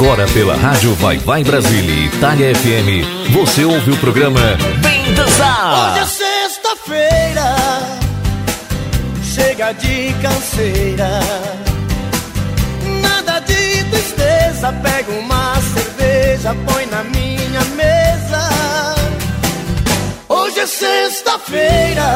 Agora 0.00 0.26
pela 0.28 0.56
Rádio 0.56 0.94
Vai 0.94 1.18
Vai 1.18 1.44
Brasília 1.44 2.06
Itália 2.06 2.54
FM, 2.54 3.04
você 3.34 3.66
ouve 3.66 3.90
o 3.90 3.96
programa 3.98 4.40
Vem 4.78 5.12
Dançar! 5.12 5.92
Hoje 5.92 5.98
é 5.98 6.06
sexta-feira, 6.06 7.56
chega 9.22 9.72
de 9.72 10.14
canseira. 10.22 11.20
Nada 13.02 13.40
de 13.40 13.84
tristeza, 13.90 14.72
pega 14.82 15.12
uma 15.12 15.56
cerveja, 15.60 16.56
põe 16.66 16.86
na 16.86 17.04
minha 17.04 17.62
mesa. 17.76 18.48
Hoje 20.30 20.60
é 20.60 20.66
sexta-feira. 20.66 22.14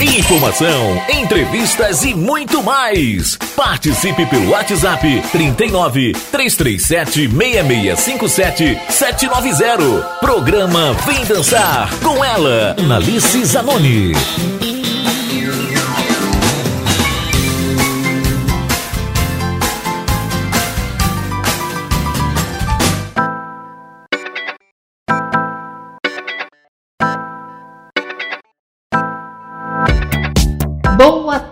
Informação, 0.00 1.02
entrevistas 1.10 2.04
e 2.04 2.14
muito 2.14 2.62
mais. 2.62 3.36
Participe 3.54 4.24
pelo 4.24 4.48
WhatsApp 4.48 5.22
39 5.30 6.12
337 6.32 7.28
6657 7.28 8.80
790. 8.88 10.00
Programa 10.20 10.94
Vem 11.06 11.22
Dançar 11.26 11.94
com 11.98 12.24
ela, 12.24 12.74
Analice 12.78 13.44
Zanoni. 13.44 14.12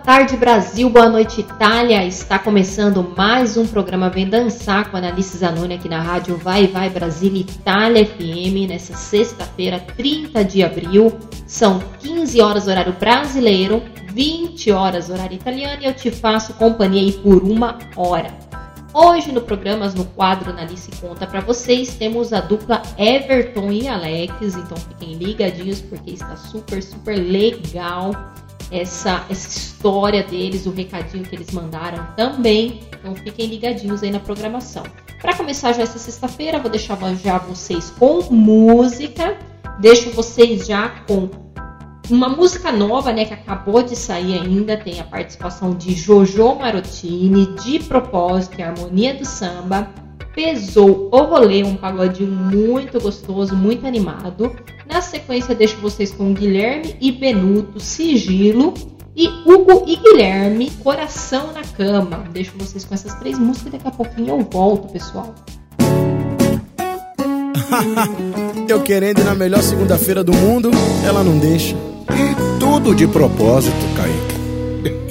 Tarde, 0.08 0.38
Brasil. 0.38 0.88
Boa 0.88 1.06
noite, 1.06 1.42
Itália. 1.42 2.02
Está 2.02 2.38
começando 2.38 3.12
mais 3.14 3.58
um 3.58 3.66
programa 3.66 4.08
Vem 4.08 4.26
Dançar 4.26 4.90
com 4.90 4.96
a 4.96 5.00
Analice 5.00 5.36
Zanoni 5.36 5.74
aqui 5.74 5.86
na 5.86 6.00
rádio 6.00 6.34
Vai 6.38 6.66
Vai 6.66 6.88
Brasília 6.88 7.42
Itália 7.42 8.06
FM 8.06 8.70
nessa 8.70 8.96
sexta-feira, 8.96 9.78
30 9.78 10.42
de 10.46 10.64
abril. 10.64 11.12
São 11.46 11.78
15 12.00 12.40
horas 12.40 12.66
horário 12.68 12.94
brasileiro, 12.94 13.82
20 14.14 14.72
horas 14.72 15.10
horário 15.10 15.34
italiano 15.34 15.82
e 15.82 15.84
eu 15.84 15.92
te 15.92 16.10
faço 16.10 16.54
companhia 16.54 17.02
aí 17.02 17.12
por 17.12 17.42
uma 17.42 17.78
hora. 17.94 18.32
Hoje 18.94 19.30
no 19.30 19.42
programa, 19.42 19.86
no 19.88 20.06
quadro 20.06 20.48
Analice 20.48 20.90
Conta 21.02 21.26
para 21.26 21.40
vocês, 21.40 21.96
temos 21.96 22.32
a 22.32 22.40
dupla 22.40 22.80
Everton 22.96 23.70
e 23.70 23.86
Alex, 23.86 24.54
então 24.54 24.78
fiquem 24.78 25.16
ligadinhos 25.16 25.82
porque 25.82 26.12
está 26.12 26.34
super, 26.34 26.82
super 26.82 27.14
legal 27.14 28.12
essa, 28.70 29.24
essa 29.30 29.48
história 29.48 30.22
deles, 30.22 30.66
o 30.66 30.70
recadinho 30.70 31.24
que 31.24 31.34
eles 31.34 31.50
mandaram 31.50 32.06
também. 32.16 32.80
Então 32.98 33.14
fiquem 33.14 33.46
ligadinhos 33.46 34.02
aí 34.02 34.10
na 34.10 34.20
programação. 34.20 34.82
Para 35.20 35.34
começar 35.34 35.72
já 35.72 35.82
essa 35.82 35.98
sexta-feira, 35.98 36.58
vou 36.58 36.70
deixar 36.70 36.98
já 37.16 37.38
vocês 37.38 37.90
com 37.90 38.22
música. 38.30 39.36
Deixo 39.80 40.10
vocês 40.10 40.66
já 40.66 40.88
com 41.06 41.28
uma 42.10 42.28
música 42.28 42.72
nova, 42.72 43.12
né, 43.12 43.24
que 43.24 43.34
acabou 43.34 43.82
de 43.82 43.94
sair 43.94 44.38
ainda. 44.38 44.76
Tem 44.76 45.00
a 45.00 45.04
participação 45.04 45.74
de 45.74 45.94
Jojo 45.94 46.54
Marottini, 46.54 47.46
de 47.56 47.80
propósito, 47.80 48.60
a 48.62 48.68
Harmonia 48.68 49.14
do 49.14 49.24
Samba 49.24 49.88
pesou 50.38 51.08
o 51.10 51.22
rolê, 51.24 51.64
um 51.64 51.74
pagodinho 51.74 52.30
muito 52.30 53.00
gostoso, 53.00 53.56
muito 53.56 53.84
animado. 53.84 54.54
Na 54.86 55.02
sequência, 55.02 55.52
deixo 55.52 55.78
vocês 55.78 56.12
com 56.12 56.32
Guilherme 56.32 56.94
e 57.00 57.10
Benuto, 57.10 57.80
Sigilo. 57.80 58.72
E 59.16 59.26
Hugo 59.44 59.82
e 59.84 59.96
Guilherme, 59.96 60.70
Coração 60.84 61.52
na 61.52 61.62
Cama. 61.62 62.22
Deixo 62.32 62.52
vocês 62.56 62.84
com 62.84 62.94
essas 62.94 63.12
três 63.14 63.36
músicas 63.36 63.66
e 63.66 63.70
daqui 63.78 63.88
a 63.88 63.90
pouquinho 63.90 64.28
eu 64.28 64.40
volto, 64.48 64.92
pessoal. 64.92 65.34
eu 68.68 68.80
querendo 68.84 69.18
ir 69.18 69.24
na 69.24 69.34
melhor 69.34 69.60
segunda-feira 69.60 70.22
do 70.22 70.32
mundo, 70.32 70.70
ela 71.04 71.24
não 71.24 71.36
deixa. 71.36 71.74
E 71.74 72.60
tudo 72.60 72.94
de 72.94 73.08
propósito, 73.08 73.74
Kaique. 73.96 74.37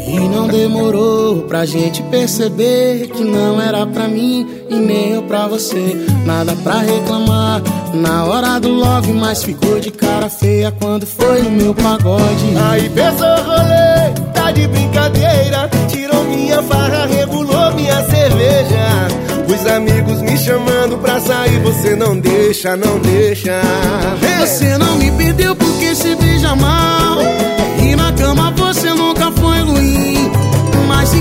E 0.08 0.20
não 0.20 0.48
demorou 0.48 1.44
pra 1.44 1.66
gente 1.66 2.02
perceber 2.04 3.08
que 3.08 3.24
não 3.24 3.62
era 3.62 3.86
pra 3.86 4.08
mim 4.08 4.48
e 4.70 4.76
nem 4.76 5.12
eu 5.12 5.24
pra 5.24 5.48
você. 5.48 5.98
Nada 6.26 6.56
pra 6.64 6.80
reclamar 6.80 7.62
na 7.94 8.26
hora 8.26 8.60
do 8.60 8.70
love, 8.70 9.12
mas 9.12 9.44
ficou 9.44 9.80
de 9.80 9.92
cara 9.92 10.30
feia 10.30 10.72
quando 10.72 11.06
foi 11.06 11.42
no 11.42 11.52
meu 11.52 11.76
pagode. 11.76 12.56
Aí 12.70 12.90
pesou 12.90 13.36
rolê, 13.46 14.32
tá 14.34 14.52
de 14.52 14.68
brincadeira. 14.68 15.70
Tirou 15.90 16.24
minha 16.24 16.64
farra, 16.64 17.06
regulou 17.06 17.74
minha 17.74 18.02
cerveja. 18.06 19.08
Os 19.48 19.66
amigos 19.66 20.22
me 20.22 20.38
chamando 20.38 20.98
pra 21.00 21.20
sair, 21.20 21.60
você 21.60 21.96
não 21.96 22.18
deixa, 22.20 22.76
não 22.76 23.00
deixa. 23.00 23.62
Você 24.40 24.78
não 24.78 24.96
me 24.98 25.12
perdeu 25.12 25.56
porque 25.56 25.96
se 25.96 26.16
beija 26.16 26.56
mal. 26.56 27.18
E 27.82 27.96
na 27.96 28.12
cama 28.14 28.52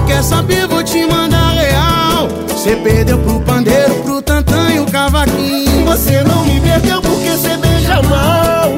quer 0.06 0.22
saber, 0.22 0.66
vou 0.68 0.82
te 0.82 1.04
mandar 1.06 1.52
real. 1.52 2.28
Você 2.48 2.76
perdeu 2.76 3.18
pro 3.18 3.40
pandeiro, 3.40 3.94
pro 4.02 4.22
tantã 4.22 4.70
e 4.72 4.80
o 4.80 4.86
cavaquinho. 4.86 5.84
Você 5.84 6.22
não 6.22 6.44
me 6.44 6.60
perdeu 6.60 7.02
porque 7.02 7.30
você 7.30 7.56
beija 7.56 8.00
mal. 8.02 8.70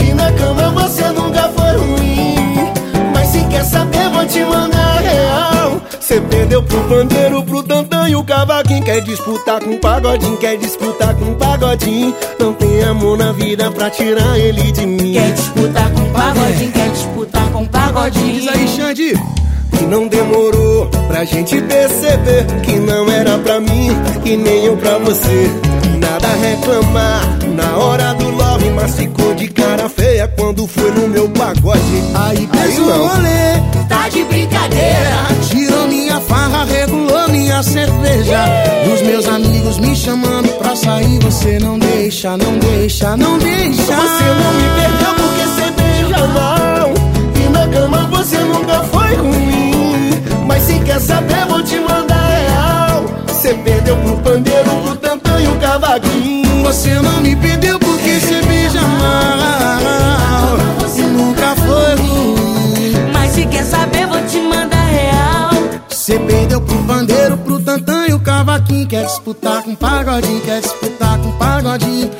E 0.00 0.12
na 0.12 0.30
cama 0.32 0.70
você 0.70 1.04
nunca 1.08 1.50
foi 1.56 1.76
ruim. 1.76 2.72
Mas 3.12 3.28
se 3.28 3.44
quer 3.44 3.64
saber, 3.64 4.08
vou 4.10 4.24
te 4.26 4.44
mandar 4.44 5.00
real. 5.00 5.80
Você 5.98 6.20
perdeu 6.20 6.62
pro 6.62 6.80
pandeiro, 6.84 7.42
pro 7.42 7.62
tantã 7.62 8.08
e 8.08 8.14
o 8.14 8.22
cavaquinho. 8.22 8.84
Quer 8.84 9.00
disputar 9.00 9.60
com 9.60 9.70
o 9.70 9.78
pagodinho, 9.78 10.36
quer 10.36 10.56
disputar 10.58 11.14
com 11.14 11.32
o 11.32 11.34
pagodinho. 11.34 12.14
Não 12.38 12.52
tem 12.52 12.82
amor 12.84 13.18
na 13.18 13.32
vida 13.32 13.70
pra 13.70 13.90
tirar 13.90 14.38
ele 14.38 14.70
de 14.70 14.86
mim. 14.86 15.14
Quer 15.14 15.32
disputar 15.32 15.90
com 15.90 16.02
o 16.02 16.10
pagodinho, 16.10 16.72
quer 16.72 16.90
disputar 16.90 17.50
com 17.50 17.62
o 17.62 17.68
pagodinho. 17.68 18.40
Diz 18.40 18.48
aí, 18.48 18.68
Xande. 18.68 19.14
E 19.80 19.84
não 19.86 20.06
demorou 20.08 20.86
pra 21.08 21.24
gente 21.24 21.60
perceber 21.62 22.46
que 22.62 22.72
não 22.78 23.08
era 23.10 23.38
pra 23.38 23.60
mim 23.60 23.90
e 24.24 24.36
nem 24.36 24.64
eu 24.64 24.76
pra 24.76 24.98
você. 24.98 25.50
Nada 25.98 26.28
a 26.28 26.36
reclamar 26.36 27.38
na 27.54 27.76
hora 27.78 28.14
do 28.14 28.30
love, 28.30 28.70
mas 28.70 28.96
ficou 28.96 29.34
de 29.34 29.48
cara 29.48 29.88
feia 29.88 30.28
quando 30.36 30.66
foi 30.66 30.90
no 30.90 31.08
meu 31.08 31.28
pagode. 31.30 32.02
Aí 32.14 32.46
pesou 32.46 32.86
o 32.86 33.08
rolê, 33.08 33.84
Tá 33.88 34.08
de 34.08 34.24
brincadeira. 34.24 35.26
tirou 35.48 35.86
minha 35.88 36.20
farra, 36.20 36.64
regulou 36.64 37.28
minha 37.28 37.62
cerveja. 37.62 38.44
Os 38.92 39.02
meus 39.02 39.26
amigos 39.28 39.78
me 39.78 39.94
chamando 39.96 40.48
pra 40.58 40.74
sair, 40.76 41.18
você 41.20 41.58
não 41.58 41.78
deixa, 41.78 42.36
não 42.36 42.58
deixa, 42.58 43.16
não 43.16 43.38
deixa. 43.38 43.82
Você 43.82 44.24
não 44.24 44.52
me 44.54 44.68
perdeu 44.80 45.14
porque 45.14 45.42
você 45.42 45.70
beija 45.70 46.26
mal. 46.28 46.63
Quer 50.84 51.00
saber, 51.00 51.46
vou 51.46 51.62
te 51.62 51.78
mandar 51.80 52.28
real. 52.28 53.04
Você 53.26 53.54
perdeu 53.54 53.96
pro 53.96 54.16
pandeiro, 54.18 54.70
pro 54.82 54.96
tantã 54.96 55.40
e 55.40 55.48
o 55.48 55.58
cavaquinho. 55.58 56.62
Você 56.64 56.94
não 56.94 57.20
me 57.20 57.34
perdeu 57.36 57.78
porque 57.78 58.20
você 58.20 58.42
beija 58.42 58.80
mal. 58.82 60.56
E 60.96 61.02
nunca 61.02 61.54
foi 61.56 61.94
ruim. 61.96 63.12
Mas 63.12 63.32
se 63.32 63.46
quer 63.46 63.64
saber, 63.64 64.06
vou 64.06 64.20
te 64.26 64.40
mandar 64.40 64.84
real. 64.86 65.50
Você 65.88 66.18
perdeu 66.18 66.60
pro 66.60 66.78
pandeiro, 66.84 67.36
pro 67.38 67.58
tantã 67.60 68.06
e 68.08 68.12
o 68.12 68.20
cavaquinho. 68.20 68.86
Quer 68.86 69.06
disputar 69.06 69.62
com 69.62 69.74
pagodinho, 69.74 70.40
quer 70.42 70.60
disputar 70.60 71.18
com 71.18 71.32
pagodinho. 71.32 72.10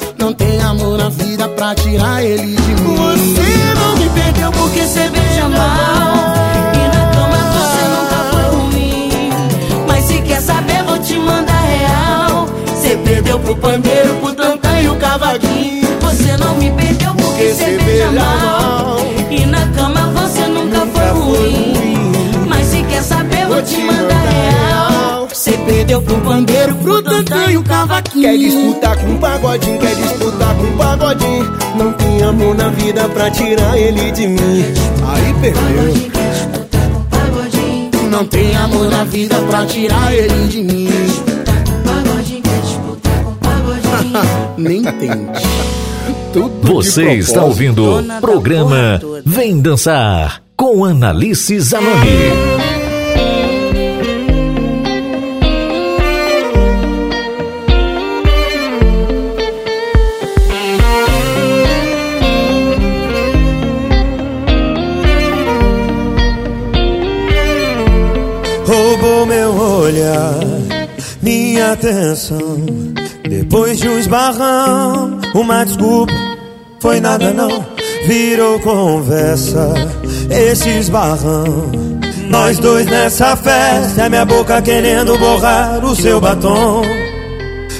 Você 25.94 26.00
perdeu 26.00 26.02
pro 26.02 26.16
pandeiro, 26.22 26.74
pro 26.76 27.02
tantã 27.02 27.50
e 27.50 27.56
o 27.56 27.62
cavaquinho. 27.62 28.22
Quer 28.22 28.36
disputar 28.38 28.96
com 28.96 29.14
o 29.14 29.18
pagodinho, 29.18 29.78
quer 29.78 29.94
disputar 29.94 30.56
com 30.56 30.64
o 30.64 30.76
pagodinho. 30.76 31.52
Não 31.76 31.92
tem 31.92 32.22
amor 32.22 32.56
na 32.56 32.68
vida 32.70 33.08
pra 33.08 33.30
tirar 33.30 33.78
ele 33.78 34.10
de 34.10 34.26
mim. 34.26 34.64
Aí 35.06 35.34
perdeu. 35.40 36.14
Não 38.10 38.24
tem 38.24 38.56
amor 38.56 38.90
na 38.90 39.04
vida 39.04 39.36
pra 39.42 39.66
tirar 39.66 40.12
ele 40.12 40.48
de 40.48 40.62
mim. 40.62 40.86
Disputar 40.86 41.64
com 41.64 41.82
pagodinho, 41.82 42.42
quer 42.42 42.60
disputar 42.60 43.24
com 43.24 43.34
pagodinho. 43.34 44.58
Nem 44.58 44.82
tente. 44.82 45.46
Tudo 46.32 46.74
Você 46.74 47.12
está 47.12 47.44
ouvindo 47.44 48.02
da 48.02 48.20
programa. 48.20 49.00
Vem 49.24 49.60
Dançar 49.60 50.42
com 50.56 50.84
Analice 50.84 51.60
Zanoni. 51.60 52.63
Atenção. 71.84 72.56
Depois 73.28 73.78
de 73.78 73.88
um 73.88 73.98
esbarrão, 73.98 75.20
uma 75.34 75.64
desculpa, 75.64 76.12
foi 76.80 77.00
nada 77.00 77.32
não. 77.32 77.64
Virou 78.06 78.58
conversa, 78.60 79.74
esse 80.30 80.68
esbarrão. 80.70 81.70
Nós 82.28 82.58
dois 82.58 82.86
nessa 82.86 83.36
festa, 83.36 84.04
a 84.04 84.08
minha 84.08 84.24
boca 84.24 84.62
querendo 84.62 85.18
borrar 85.18 85.84
o 85.84 85.94
seu 85.94 86.20
batom. 86.20 86.82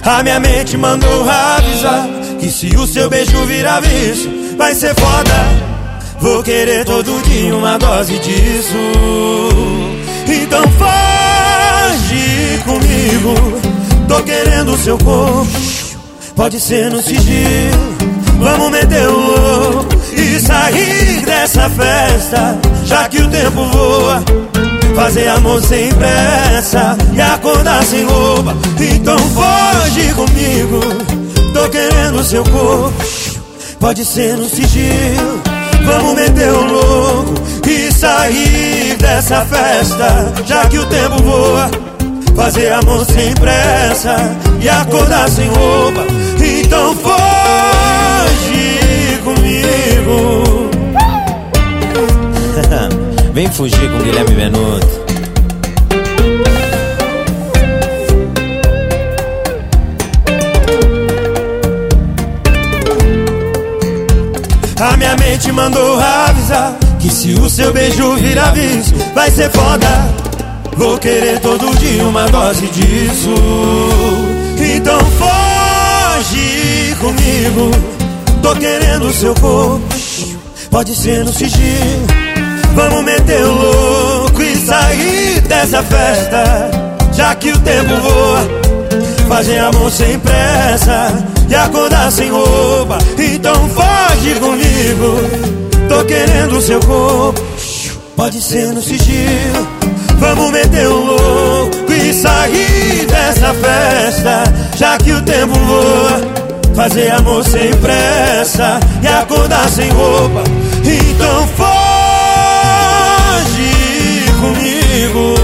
A 0.03 0.23
minha 0.23 0.39
mente 0.39 0.77
mandou 0.77 1.29
avisar 1.29 2.07
que 2.39 2.51
se 2.51 2.77
o 2.77 2.87
seu 2.87 3.09
beijo 3.09 3.45
virar 3.47 3.81
vício, 3.81 4.31
vai 4.59 4.75
ser 4.75 4.95
foda. 4.95 5.65
Vou 6.21 6.43
querer 6.43 6.85
todo 6.85 7.23
dia 7.23 7.57
uma 7.57 7.79
dose 7.79 8.19
disso. 8.19 8.77
Então 10.27 10.63
foge 10.79 12.63
comigo. 12.65 13.74
Tô 14.15 14.23
querendo 14.23 14.77
seu 14.77 14.97
corpo. 14.99 15.49
Pode 16.37 16.61
ser 16.61 16.89
no 16.89 17.03
sigilo. 17.03 17.97
Vamos 18.39 18.71
meter 18.71 19.09
o 19.09 19.19
louco 19.19 19.89
e 20.17 20.39
sair 20.39 21.21
dessa 21.27 21.69
festa. 21.69 22.57
Já 22.85 23.09
que 23.09 23.21
o 23.21 23.29
tempo 23.29 23.65
voa. 23.65 24.23
Fazer 24.95 25.27
amor 25.27 25.61
sem 25.63 25.93
pressa 25.95 26.97
e 27.13 27.21
acordar 27.21 27.83
sem 27.83 28.05
roupa. 28.05 28.57
Então 28.79 29.19
foge 29.19 30.15
comigo. 30.15 30.81
Tô 31.53 31.69
querendo 31.69 32.23
seu 32.23 32.45
corpo. 32.45 32.95
Pode 33.81 34.05
ser 34.05 34.37
no 34.37 34.49
sigilo. 34.49 35.43
Vamos 35.85 36.15
meter 36.15 36.53
o 36.53 36.65
louco 36.65 37.35
e 37.69 37.93
sair 37.93 38.97
dessa 38.97 39.45
festa, 39.45 40.33
já 40.47 40.65
que 40.67 40.79
o 40.79 40.87
tempo 40.87 41.21
voa. 41.21 41.94
Fazer 42.37 42.73
amor 42.73 43.05
sem 43.05 43.33
pressa 43.35 44.17
e 44.61 44.69
acordar 44.69 45.29
sem 45.31 45.47
roupa. 45.49 46.05
Então 46.41 46.95
foge 46.97 47.15
comigo. 49.25 50.71
Vem 53.33 53.49
fugir 53.51 53.91
com 53.91 53.99
Guilherme 53.99 54.35
Benuto. 54.35 55.05
A 64.81 64.97
minha 64.97 65.17
mente 65.17 65.51
mandou 65.51 65.99
avisar 65.99 66.77
que 67.01 67.09
se 67.09 67.33
o 67.33 67.49
seu 67.49 67.73
beijo 67.73 68.17
virar 68.17 68.51
vício, 68.51 68.97
vai 69.15 69.31
ser 69.31 69.51
foda. 69.51 70.24
Vou 70.77 70.99
querer 70.99 71.39
todo 71.41 71.77
dia 71.79 72.05
uma 72.05 72.27
dose 72.27 72.67
disso. 72.67 73.35
Então 74.59 74.99
foge 75.19 76.97
comigo. 77.01 77.71
Tô 78.43 78.55
querendo 78.57 79.13
seu 79.13 79.35
corpo. 79.35 79.83
Pode 80.71 80.95
ser 80.95 81.25
no 81.25 81.33
sigilo. 81.33 82.07
Vamos 82.75 83.05
meter 83.05 83.45
o 83.45 83.53
louco 83.53 84.43
e 84.43 84.57
sair 84.57 85.41
dessa 85.43 85.83
festa. 85.83 86.71
Já 87.13 87.35
que 87.37 87.51
o 87.53 87.59
tempo 87.61 87.95
voa. 87.97 88.65
Fazer 89.29 89.59
amor 89.59 89.91
sem 89.91 90.19
pressa 90.19 91.25
e 91.49 91.55
acordar 91.55 92.11
sem 92.11 92.31
roupa. 92.31 92.99
Então 93.17 93.69
foge 93.71 94.35
comigo. 94.41 95.89
Tô 95.89 96.05
querendo 96.05 96.61
seu 96.61 96.81
corpo. 96.81 97.41
Pode 98.17 98.41
ser 98.41 98.73
no 98.73 98.83
sigilo. 98.83 99.74
Vamos 100.25 100.51
meter 100.53 100.89
o 100.89 101.05
louco 101.05 101.93
e 101.93 102.15
sair 102.15 103.07
dessa 103.07 103.53
festa. 103.53 104.45
Já 104.75 104.97
que 104.97 105.13
o 105.13 105.23
tempo 105.23 105.53
voa. 105.53 106.45
Fazer 106.75 107.11
amor 107.13 107.45
sem 107.45 107.71
pressa 107.75 108.81
e 109.03 109.07
acordar 109.07 109.69
sem 109.69 109.91
roupa. 109.91 110.43
Então 110.83 111.47
foge 111.49 111.75
comigo. 114.41 115.35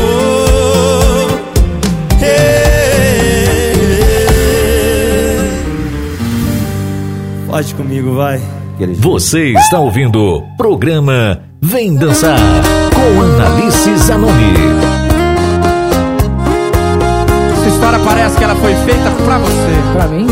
Pode 7.46 7.74
comigo, 7.74 8.14
vai. 8.14 8.40
Você 8.98 9.52
está 9.52 9.78
ouvindo 9.78 10.18
o 10.18 10.56
programa 10.56 11.42
Vem 11.60 11.94
Dançar 11.94 12.38
com 13.00 13.22
Analice 13.22 13.96
Zanoni. 13.96 14.54
Essa 17.52 17.68
história 17.68 17.98
parece 18.00 18.36
que 18.36 18.44
ela 18.44 18.54
foi 18.56 18.74
feita 18.74 19.10
pra 19.24 19.38
você. 19.38 19.92
Pra 19.94 20.06
mim? 20.06 20.26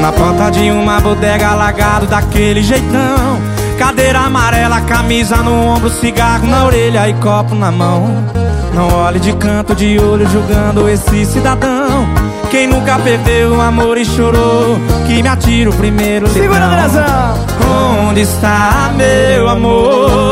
Na 0.00 0.12
porta 0.12 0.50
de 0.50 0.70
uma 0.70 1.00
bodega 1.00 1.48
alagado 1.48 2.06
daquele 2.06 2.62
jeitão. 2.62 3.38
Cadeira 3.78 4.20
amarela, 4.20 4.80
camisa 4.82 5.36
no 5.38 5.52
ombro, 5.52 5.90
cigarro 5.90 6.46
na 6.46 6.64
orelha 6.64 7.08
e 7.08 7.14
copo 7.14 7.54
na 7.54 7.70
mão. 7.70 8.24
Não 8.74 8.88
olhe 8.88 9.20
de 9.20 9.32
canto 9.34 9.74
de 9.74 9.98
olho 9.98 10.26
julgando 10.28 10.88
esse 10.88 11.26
cidadão. 11.26 12.06
Quem 12.50 12.66
nunca 12.66 12.98
perdeu 12.98 13.56
o 13.56 13.60
amor 13.60 13.98
e 13.98 14.04
chorou, 14.04 14.78
que 15.06 15.22
me 15.22 15.28
atira 15.28 15.70
o 15.70 15.72
primeiro 15.74 16.28
Segura! 16.28 16.68
Onde 18.08 18.20
está 18.20 18.92
meu 18.94 19.48
amor? 19.48 20.31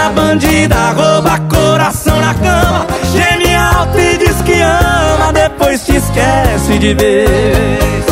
Essa 0.00 0.08
bandida 0.12 0.92
rouba 0.92 1.38
coração 1.40 2.18
na 2.20 2.32
cama 2.32 2.86
Geme 3.12 3.54
alto 3.54 3.98
e 3.98 4.16
diz 4.16 4.40
que 4.40 4.58
ama 4.62 5.30
Depois 5.30 5.84
te 5.84 5.96
esquece 5.96 6.78
de 6.78 6.94
vez 6.94 8.04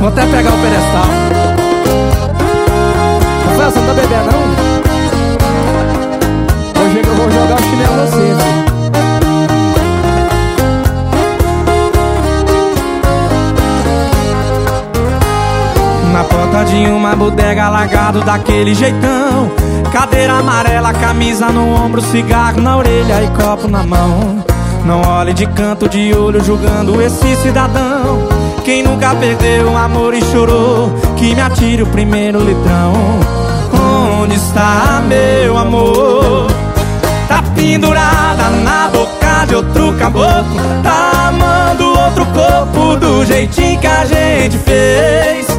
Vou 0.00 0.08
até 0.08 0.24
pegar 0.24 0.50
o 0.50 0.58
pedestal. 0.58 1.08
Rafael, 3.46 3.70
você 3.70 3.78
não 3.80 3.86
tá 3.88 3.94
bebendo 3.94 4.30
não? 4.32 4.42
Hoje 6.82 7.02
eu 7.04 7.14
vou 7.14 7.30
jogar 7.30 7.56
o 7.56 7.62
chinelo 7.62 7.96
no 7.96 8.06
Na 16.18 16.24
porta 16.24 16.64
de 16.64 16.84
uma 16.90 17.14
bodega 17.14 17.66
alagado 17.66 18.24
daquele 18.24 18.74
jeitão. 18.74 19.52
Cadeira 19.92 20.32
amarela, 20.32 20.92
camisa 20.92 21.46
no 21.46 21.72
ombro, 21.72 22.02
cigarro 22.02 22.60
na 22.60 22.76
orelha 22.76 23.22
e 23.22 23.28
copo 23.40 23.68
na 23.68 23.84
mão. 23.84 24.44
Não 24.84 25.00
olhe 25.00 25.32
de 25.32 25.46
canto 25.46 25.88
de 25.88 26.12
olho 26.12 26.42
julgando 26.42 27.00
esse 27.00 27.36
cidadão. 27.36 28.26
Quem 28.64 28.82
nunca 28.82 29.14
perdeu 29.14 29.68
um 29.68 29.78
amor 29.78 30.12
e 30.12 30.20
chorou 30.24 30.92
Que 31.16 31.36
me 31.36 31.40
atire 31.40 31.84
o 31.84 31.86
primeiro 31.86 32.40
litrão. 32.40 32.94
Onde 34.20 34.34
está 34.34 35.00
meu 35.06 35.56
amor? 35.56 36.48
Tá 37.28 37.44
pendurada 37.54 38.50
na 38.64 38.88
boca 38.88 39.44
de 39.46 39.54
outro 39.54 39.92
caboclo. 39.96 40.60
Tá 40.82 41.28
amando 41.28 41.96
outro 41.96 42.26
corpo 42.26 42.96
do 42.96 43.24
jeitinho 43.24 43.78
que 43.78 43.86
a 43.86 44.04
gente 44.04 44.58
fez 44.58 45.58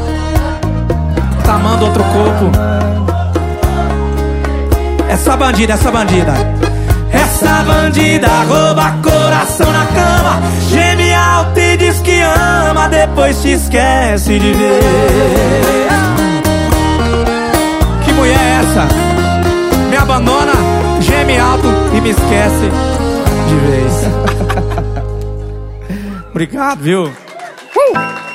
Tá 1.43 1.55
amando 1.55 1.85
outro 1.85 2.03
corpo 2.03 2.51
Essa 5.09 5.35
bandida, 5.35 5.73
essa 5.73 5.91
bandida 5.91 6.33
Essa 7.11 7.63
bandida 7.63 8.27
rouba 8.47 8.95
coração 9.03 9.71
na 9.71 9.85
cama 9.87 10.41
Geme 10.69 11.13
alto 11.13 11.59
e 11.59 11.77
diz 11.77 11.99
que 12.01 12.19
ama 12.21 12.87
Depois 12.87 13.41
te 13.41 13.53
esquece 13.53 14.39
de 14.39 14.53
ver 14.53 15.87
Que 18.05 18.13
mulher 18.13 18.37
é 18.37 18.61
essa? 18.61 18.87
Me 19.89 19.97
abandona, 19.97 20.53
geme 21.01 21.37
alto 21.37 21.67
e 21.93 22.01
me 22.01 22.11
esquece 22.11 22.71
de 23.49 23.55
vez 23.67 23.93
Obrigado, 26.31 26.79
viu? 26.79 27.03
Uh! 27.03 28.30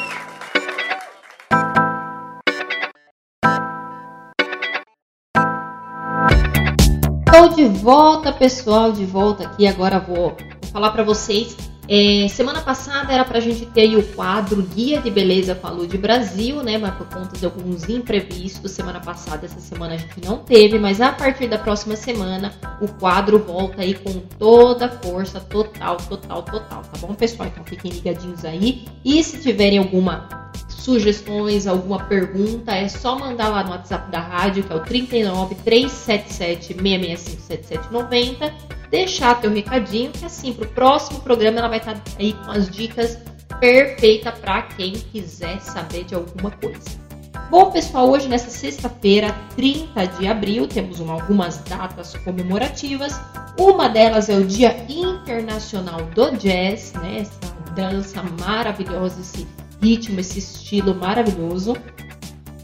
Estou 7.46 7.64
de 7.64 7.78
volta, 7.78 8.32
pessoal, 8.32 8.90
de 8.90 9.04
volta 9.04 9.44
aqui. 9.44 9.68
Agora 9.68 10.00
vou, 10.00 10.36
falar 10.72 10.90
para 10.90 11.04
vocês. 11.04 11.56
É, 11.88 12.26
semana 12.28 12.60
passada 12.60 13.12
era 13.12 13.24
para 13.24 13.38
a 13.38 13.40
gente 13.40 13.64
ter 13.66 13.96
o 13.96 14.02
quadro 14.14 14.60
Guia 14.62 15.00
de 15.00 15.08
Beleza 15.08 15.56
a 15.62 15.70
Lud 15.70 15.96
Brasil, 15.96 16.60
né? 16.64 16.76
Mas 16.76 16.96
por 16.96 17.06
conta 17.06 17.38
de 17.38 17.44
alguns 17.44 17.88
imprevistos, 17.88 18.72
semana 18.72 18.98
passada, 18.98 19.46
essa 19.46 19.60
semana 19.60 19.94
a 19.94 19.96
gente 19.96 20.20
não 20.24 20.38
teve, 20.38 20.76
mas 20.76 21.00
a 21.00 21.12
partir 21.12 21.46
da 21.46 21.56
próxima 21.56 21.94
semana 21.94 22.52
o 22.80 22.88
quadro 22.88 23.38
volta 23.38 23.82
aí 23.82 23.94
com 23.94 24.18
toda 24.40 24.86
a 24.86 24.88
força, 24.88 25.38
total, 25.38 25.98
total, 25.98 26.42
total, 26.42 26.82
tá 26.82 26.98
bom, 26.98 27.14
pessoal? 27.14 27.48
Então 27.48 27.64
fiquem 27.64 27.92
ligadinhos 27.92 28.44
aí. 28.44 28.84
E 29.04 29.22
se 29.22 29.38
tiverem 29.40 29.78
alguma 29.78 30.45
sugestões, 30.78 31.66
alguma 31.66 32.04
pergunta, 32.04 32.72
é 32.72 32.88
só 32.88 33.18
mandar 33.18 33.48
lá 33.48 33.64
no 33.64 33.70
WhatsApp 33.70 34.10
da 34.10 34.20
rádio, 34.20 34.62
que 34.62 34.72
é 34.72 34.76
o 34.76 34.80
39 34.80 35.54
377 35.56 36.74
665 36.74 37.40
7790, 37.42 38.54
deixar 38.90 39.40
teu 39.40 39.52
recadinho, 39.52 40.12
que 40.12 40.24
assim, 40.24 40.52
pro 40.52 40.68
próximo 40.68 41.20
programa 41.20 41.58
ela 41.58 41.68
vai 41.68 41.78
estar 41.78 42.00
aí 42.18 42.32
com 42.32 42.50
as 42.50 42.70
dicas 42.70 43.18
perfeitas 43.60 44.38
para 44.38 44.62
quem 44.62 44.92
quiser 44.92 45.60
saber 45.60 46.04
de 46.04 46.14
alguma 46.14 46.50
coisa. 46.50 47.06
Bom, 47.50 47.70
pessoal, 47.70 48.10
hoje 48.10 48.28
nessa 48.28 48.50
sexta-feira, 48.50 49.32
30 49.54 50.04
de 50.18 50.26
abril, 50.26 50.66
temos 50.66 50.98
uma, 50.98 51.12
algumas 51.12 51.58
datas 51.58 52.16
comemorativas. 52.16 53.20
Uma 53.56 53.88
delas 53.88 54.28
é 54.28 54.36
o 54.36 54.44
Dia 54.44 54.84
Internacional 54.88 56.02
do 56.06 56.32
Jazz, 56.32 56.92
né? 56.94 57.20
Essa 57.20 57.56
dança 57.76 58.22
maravilhosa, 58.40 59.20
esse 59.20 59.46
ritmo, 59.80 60.20
esse 60.20 60.38
estilo 60.38 60.94
maravilhoso. 60.94 61.76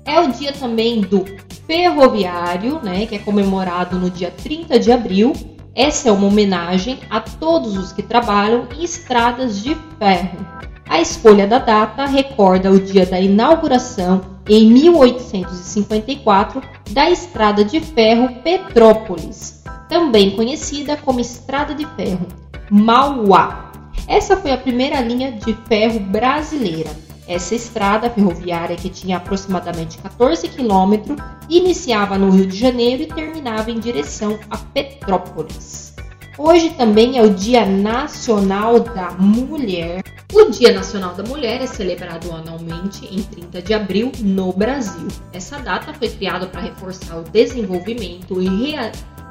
É 0.05 0.21
o 0.21 0.33
dia 0.33 0.53
também 0.53 1.01
do 1.01 1.25
ferroviário, 1.67 2.81
né, 2.83 3.07
que 3.07 3.15
é 3.15 3.19
comemorado 3.19 3.99
no 3.99 4.11
dia 4.11 4.31
30 4.31 4.79
de 4.79 4.93
abril. 4.93 5.33
Essa 5.75 6.11
é 6.11 6.13
uma 6.13 6.27
homenagem 6.27 6.99
a 7.09 7.21
todos 7.21 7.77
os 7.77 7.93
que 7.93 8.03
trabalham 8.03 8.67
em 8.77 8.85
estradas 8.85 9.63
de 9.63 9.75
ferro. 9.99 10.39
A 10.87 11.01
escolha 11.01 11.47
da 11.47 11.59
data 11.59 12.05
recorda 12.05 12.71
o 12.71 12.79
dia 12.79 13.07
da 13.07 13.19
inauguração 13.19 14.21
em 14.47 14.71
1854 14.71 16.63
da 16.91 17.09
Estrada 17.11 17.65
de 17.65 17.81
Ferro 17.81 18.43
Petrópolis, 18.43 19.65
também 19.89 20.33
conhecida 20.33 20.97
como 20.99 21.21
Estrada 21.21 21.75
de 21.75 21.87
Ferro 21.97 22.27
Mauá. 22.71 23.72
Essa 24.07 24.37
foi 24.37 24.53
a 24.53 24.59
primeira 24.59 25.01
linha 25.01 25.33
de 25.33 25.55
ferro 25.69 26.01
brasileira. 26.01 26.91
Essa 27.27 27.55
estrada 27.55 28.11
ferroviária, 28.11 28.77
que 28.77 28.91
tinha 28.91 29.17
aproximadamente 29.17 29.99
14 29.99 30.49
quilômetros, 30.49 31.17
iniciava 31.49 32.19
no 32.19 32.31
Rio 32.31 32.47
de 32.47 32.57
Janeiro 32.57 33.03
e 33.03 33.07
terminava 33.07 33.71
em 33.71 33.79
direção 33.79 34.39
a 34.51 34.59
Petrópolis. 34.59 35.92
Hoje 36.39 36.71
também 36.71 37.19
é 37.19 37.23
o 37.23 37.29
Dia 37.29 37.67
Nacional 37.67 38.81
da 38.81 39.11
Mulher. 39.11 40.03
O 40.33 40.51
Dia 40.51 40.73
Nacional 40.73 41.15
da 41.15 41.23
Mulher 41.23 41.61
é 41.61 41.67
celebrado 41.67 42.33
anualmente 42.33 43.05
em 43.05 43.23
30 43.23 43.61
de 43.61 43.75
abril 43.75 44.11
no 44.21 44.51
Brasil. 44.51 45.09
Essa 45.31 45.59
data 45.59 45.93
foi 45.93 46.09
criada 46.09 46.47
para 46.47 46.63
reforçar 46.63 47.19
o 47.19 47.25
desenvolvimento 47.25 48.41
e, 48.41 48.75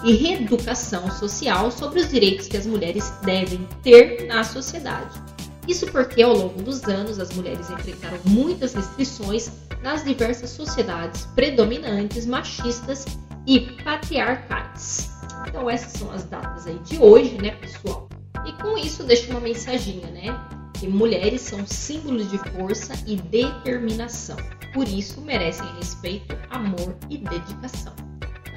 e 0.04 0.14
reeducação 0.14 1.10
social 1.10 1.72
sobre 1.72 2.02
os 2.02 2.10
direitos 2.10 2.48
que 2.48 2.58
as 2.58 2.68
mulheres 2.68 3.12
devem 3.24 3.68
ter 3.82 4.28
na 4.28 4.44
sociedade. 4.44 5.20
Isso 5.68 5.88
porque 5.88 6.22
ao 6.22 6.36
longo 6.36 6.62
dos 6.62 6.84
anos 6.84 7.20
as 7.20 7.36
mulheres 7.36 7.68
enfrentaram 7.72 8.20
muitas 8.26 8.76
restrições 8.76 9.50
nas 9.82 10.04
diversas 10.04 10.52
sociedades 10.52 11.26
predominantes, 11.34 12.28
machistas 12.28 13.06
e 13.48 13.60
patriarcais. 13.84 15.21
Então 15.48 15.70
essas 15.70 15.94
são 15.94 16.12
as 16.12 16.24
datas 16.26 16.68
aí 16.68 16.78
de 16.80 16.98
hoje, 16.98 17.38
né, 17.42 17.52
pessoal? 17.52 18.08
E 18.46 18.52
com 18.54 18.78
isso 18.78 19.04
deixo 19.04 19.30
uma 19.32 19.40
mensaginha, 19.40 20.08
né? 20.08 20.40
Que 20.74 20.88
mulheres 20.88 21.42
são 21.42 21.66
símbolos 21.66 22.30
de 22.32 22.38
força 22.38 22.94
e 23.06 23.16
determinação. 23.16 24.38
Por 24.74 24.88
isso 24.88 25.22
merecem 25.22 25.68
respeito, 25.78 26.36
amor 26.50 26.96
e 27.10 27.18
dedicação. 27.18 27.94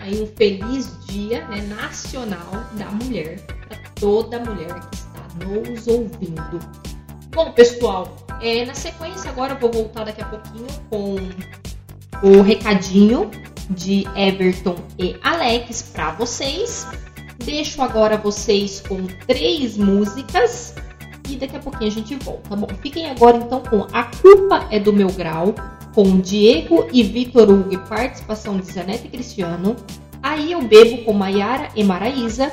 Aí 0.01 0.23
um 0.23 0.27
feliz 0.27 0.91
dia 1.07 1.47
né, 1.49 1.61
nacional 1.63 2.51
da 2.73 2.87
mulher 2.91 3.41
para 3.41 3.79
toda 3.95 4.39
mulher 4.41 4.81
que 4.89 4.97
está 4.97 5.47
nos 5.47 5.87
ouvindo. 5.87 6.61
Bom, 7.31 7.53
pessoal, 7.53 8.17
é, 8.41 8.65
na 8.65 8.75
sequência 8.75 9.31
agora 9.31 9.55
eu 9.55 9.59
vou 9.59 9.73
voltar 9.73 10.05
daqui 10.05 10.23
a 10.23 10.27
pouquinho 10.27 10.67
com 10.89 11.17
o 12.23 12.43
recadinho 12.43 13.31
de 13.71 14.05
Everton 14.17 14.77
e 14.99 15.17
Alex 15.23 15.83
para 15.83 16.13
vocês. 16.13 16.87
Deixo 17.45 17.83
agora 17.83 18.17
vocês 18.17 18.81
com 18.81 19.07
três 19.27 19.77
músicas 19.77 20.75
e 21.29 21.37
daqui 21.37 21.57
a 21.57 21.61
pouquinho 21.61 21.91
a 21.91 21.95
gente 21.95 22.15
volta. 22.17 22.51
Tá 22.51 22.57
bom, 22.57 22.69
fiquem 22.81 23.11
agora 23.11 23.37
então 23.37 23.61
com 23.61 23.87
A 23.93 24.05
Culpa 24.05 24.67
é 24.71 24.79
do 24.79 24.93
Meu 24.93 25.09
Grau, 25.09 25.55
com 25.95 26.21
Diego 26.21 26.87
e 26.93 27.03
Vitor 27.03 27.51
Hugo 27.51 27.79
participação 27.89 28.59
de 28.59 28.73
Zanete 28.73 29.09
Cristiano. 29.09 29.77
Aí 30.23 30.53
eu 30.53 30.63
bebo 30.63 31.05
com 31.05 31.13
Maiara 31.13 31.69
e 31.75 31.85
Maraísa 31.85 32.51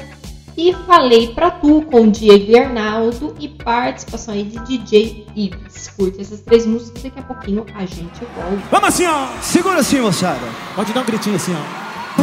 e 0.58 0.74
falei 0.86 1.30
pra 1.30 1.52
tu 1.52 1.82
com 1.84 2.10
Diego 2.10 2.58
Arnaldo 2.58 3.36
e 3.40 3.48
participação 3.48 4.34
aí 4.34 4.44
de 4.44 4.60
DJ 4.60 5.26
Ives. 5.36 5.88
Curte 5.98 6.22
essas 6.22 6.42
três 6.42 6.66
músicas, 6.66 7.04
daqui 7.04 7.20
a 7.20 7.24
pouquinho 7.24 7.66
a 7.76 7.86
gente 7.86 8.26
volta. 8.36 8.62
Vamos 8.70 8.90
assim, 8.90 9.06
ó. 9.08 9.28
Segura 9.42 9.80
assim, 9.80 10.02
moçada. 10.02 10.48
Pode 10.76 10.94
dar 10.94 11.02
um 11.02 11.06
gritinho 11.06 11.36
assim, 11.36 11.54
ó. 11.54 12.22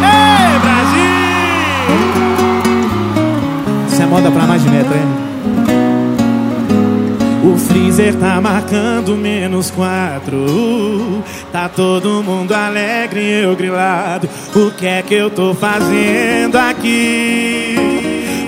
Ei, 0.00 0.58
Brasil! 0.60 1.08
Isso 3.92 4.02
é 4.02 4.06
moda 4.06 4.30
pra 4.30 4.46
mais 4.46 4.62
de 4.62 4.70
metro, 4.70 4.94
hein? 4.94 5.27
O 7.42 7.56
freezer 7.56 8.14
tá 8.16 8.40
marcando 8.40 9.16
menos 9.16 9.70
quatro. 9.70 11.22
Tá 11.52 11.68
todo 11.68 12.22
mundo 12.22 12.52
alegre 12.52 13.20
e 13.20 13.42
eu 13.44 13.54
grilado. 13.54 14.28
O 14.54 14.70
que 14.72 14.86
é 14.86 15.02
que 15.02 15.14
eu 15.14 15.30
tô 15.30 15.54
fazendo 15.54 16.56
aqui? 16.56 17.88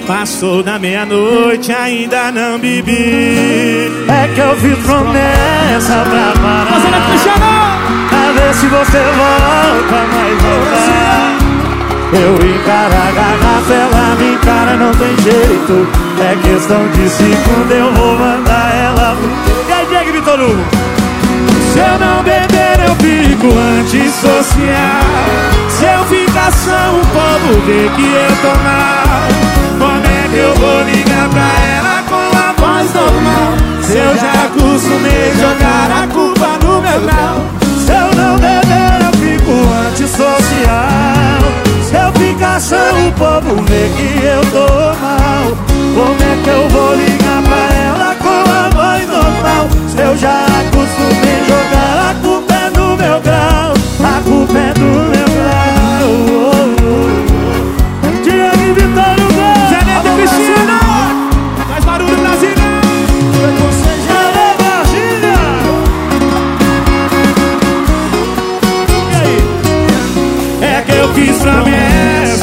Passou 0.06 0.62
da 0.62 0.78
meia-noite, 0.78 1.70
ainda 1.72 2.32
não 2.32 2.58
bebi. 2.58 3.88
É 4.08 4.28
que 4.34 4.40
eu 4.40 4.56
fiz 4.56 4.78
promessa 4.84 6.04
pra 6.10 6.32
parar. 6.42 6.66
Fazendo 6.66 7.06
Cristiano! 7.08 7.80
A 8.12 8.32
ver 8.32 8.54
se 8.54 8.66
você 8.66 8.98
volta, 8.98 10.06
mas 10.12 10.42
voltar. 10.42 11.39
Eu 12.12 12.34
encaro 12.34 12.92
a 12.92 13.12
garrafa, 13.12 13.72
ela 13.72 14.16
me 14.16 14.34
encara, 14.34 14.76
não 14.76 14.90
tem 14.92 15.16
jeito. 15.22 15.86
É 16.20 16.36
questão 16.42 16.88
de 16.88 17.08
segundo, 17.08 17.70
eu 17.70 17.94
vou 17.94 18.18
mandar 18.18 18.74
ela. 18.74 19.16
E 19.68 19.72
aí, 19.72 19.86
Diego 19.86 20.12
Vitor 20.12 20.40
Hugo? 20.40 20.64
Se 21.72 21.78
eu 21.78 21.98
não 22.00 22.22
beber, 22.24 22.80
eu 22.84 22.96
fico 22.96 23.46
antissocial. 23.46 25.06
Se 25.68 25.84
eu 25.84 26.04
ficar 26.06 26.50
só, 26.50 26.96
o 26.96 27.06
povo 27.06 27.60
vê 27.64 27.88
que 27.94 28.02
eu 28.02 28.36
tô 28.42 28.58
mal. 28.58 29.28
Como 29.78 30.04
é 30.04 30.28
que 30.30 30.36
eu 30.36 30.54
vou 30.56 30.82
ligar 30.82 31.28
pra 31.28 31.48
ela 31.76 32.02
com 32.08 32.36
a 32.36 32.52
voz 32.58 32.92
normal? 32.92 33.54
Se 33.82 33.96
eu 33.96 34.16
já 34.16 34.32
acostumei 34.46 35.32
jogar 35.38 36.02
a 36.02 36.06
culpa 36.08 36.58
no 36.64 36.82
meu 36.82 37.00
grau. 37.02 37.46
Se 37.78 37.92
eu 37.92 38.10
não 38.20 38.34
beber, 38.34 39.00
eu 39.06 39.12
fico 39.12 39.52
antissocial. 39.88 41.19
Só, 42.60 42.76
o 42.76 43.12
povo 43.12 43.62
vê 43.62 43.88
que 43.96 44.22
eu 44.22 44.40
tô 44.52 44.66
mal. 45.00 45.56
Como 45.94 46.22
é 46.22 46.36
que 46.44 46.50
eu 46.50 46.68
vou 46.68 46.94
ligar 46.94 47.42
pra 47.42 47.74
ela 47.74 48.14
com 48.16 48.28
a 48.28 48.68
voz 48.68 49.08
normal? 49.08 49.68
Se 49.88 50.00
eu 50.00 50.16
já 50.16 50.44
acostumei 50.44 51.42
jogar, 51.48 52.10
a 52.10 52.14
culpa 52.22 52.54
é 52.54 52.70
do 52.70 52.96
meu 52.96 53.20
grau. 53.22 53.72
A 54.04 54.22
culpa 54.22 54.58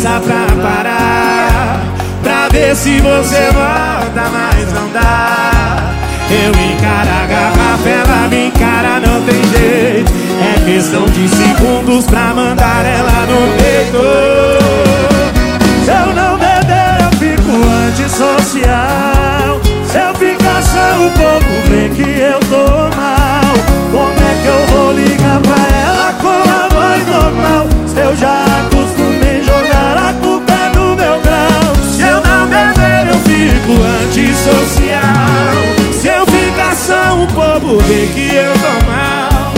Eu 0.07 0.21
fiz 0.21 0.31
promessa 0.31 0.97
pra 2.23 2.75
se 2.75 2.99
você 2.99 3.51
volta, 3.51 4.29
mas 4.31 4.73
não 4.73 4.89
dá. 4.89 5.93
Eu 6.29 6.51
encaro 6.51 7.09
a 7.09 7.27
garrafa, 7.27 7.89
ela 7.89 8.27
me 8.29 8.47
encara, 8.47 8.99
não 8.99 9.21
tem 9.23 9.43
jeito. 9.49 10.11
É 10.41 10.59
questão 10.65 11.05
de 11.05 11.27
segundos 11.29 12.05
pra 12.05 12.33
mandar 12.33 12.85
ela 12.85 13.25
no 13.27 13.47
peito. 13.57 14.01
Se 15.83 15.91
eu 15.91 16.13
não 16.13 16.37
beber, 16.37 17.01
eu 17.01 17.11
fico 17.17 17.51
antissocial. 17.87 19.59
Se 19.85 19.97
eu 19.97 20.13
ficar 20.15 20.61
só 20.63 21.05
o 21.05 21.11
povo 21.11 21.51
vê 21.69 21.89
que 21.89 22.19
eu 22.19 22.39
tô 22.49 22.65
mal. 22.95 23.53
Como 23.91 24.13
é 24.13 24.33
que 24.41 24.47
eu 24.47 24.67
vou 24.67 24.93
ligar 24.93 25.39
pra 25.41 25.61
ela 25.85 26.13
com 26.21 26.39
a 26.49 26.67
voz 26.69 27.07
normal? 27.07 27.67
Se 27.87 27.99
eu 27.99 28.15
já 28.15 28.36
o 37.27 37.33
povo 37.33 37.79
vê 37.83 38.07
que 38.13 38.35
eu 38.35 38.53
tô 38.53 38.85
mal. 38.85 39.53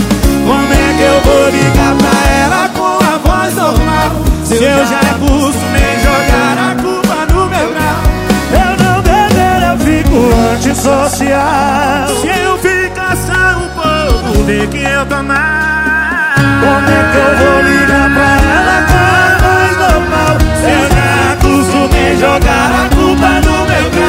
Como 0.46 0.74
é 0.74 0.94
que 0.98 1.04
eu 1.04 1.22
vou 1.22 1.50
ligar 1.50 1.96
pra 1.96 2.14
ela 2.44 2.70
com 2.70 2.98
a 3.04 3.18
voz 3.18 3.56
normal? 3.56 4.12
Se 4.44 4.56
eu 4.56 4.86
já 4.86 5.00
acostumei 5.00 6.00
jogar 6.02 6.58
a 6.58 6.76
culpa 6.82 7.26
no 7.34 7.48
meu 7.48 7.74
grau. 7.74 8.02
Eu 8.52 8.72
não 8.84 9.02
beber, 9.02 9.60
eu 9.70 9.78
fico 9.78 10.18
antissocial. 10.54 12.08
Se 12.22 12.28
eu 12.28 12.58
ficar 12.58 13.16
só 13.16 13.60
o 13.60 13.68
povo 13.76 14.44
vê 14.46 14.68
que 14.68 14.84
eu 14.84 15.06
tô 15.06 15.24
mal. 15.24 15.38
Como 16.62 16.90
é 16.90 17.02
que 17.12 17.18
eu 17.18 17.32
vou 17.38 17.62
ligar 17.62 18.10
pra 18.14 18.32
ela 18.58 18.78
com 18.90 19.04
a 19.06 19.38
voz 19.44 19.74
normal? 19.78 20.34
Se 20.60 20.70
eu 20.72 20.86
já 20.96 21.10
acostumei 21.34 22.18
jogar 22.18 22.68
a 22.72 22.96
culpa 22.96 23.30
no 23.46 23.58
meu 23.66 23.90
grau. 23.92 24.09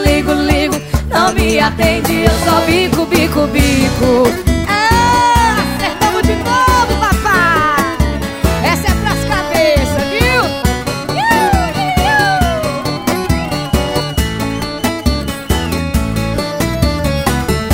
Não 1.21 1.31
me 1.33 1.59
atende, 1.59 2.23
eu 2.23 2.31
só 2.43 2.61
bico, 2.61 3.05
bico, 3.05 3.45
bico. 3.45 4.23
Ah, 4.67 5.55
acertamos 5.77 6.23
de 6.23 6.33
novo, 6.33 6.95
papai. 6.99 7.95
Essa 8.63 8.87
é 8.87 8.91
pras 8.95 9.23
cabeças, 9.29 10.03
viu? 10.09 10.41
Iu, 11.13 11.51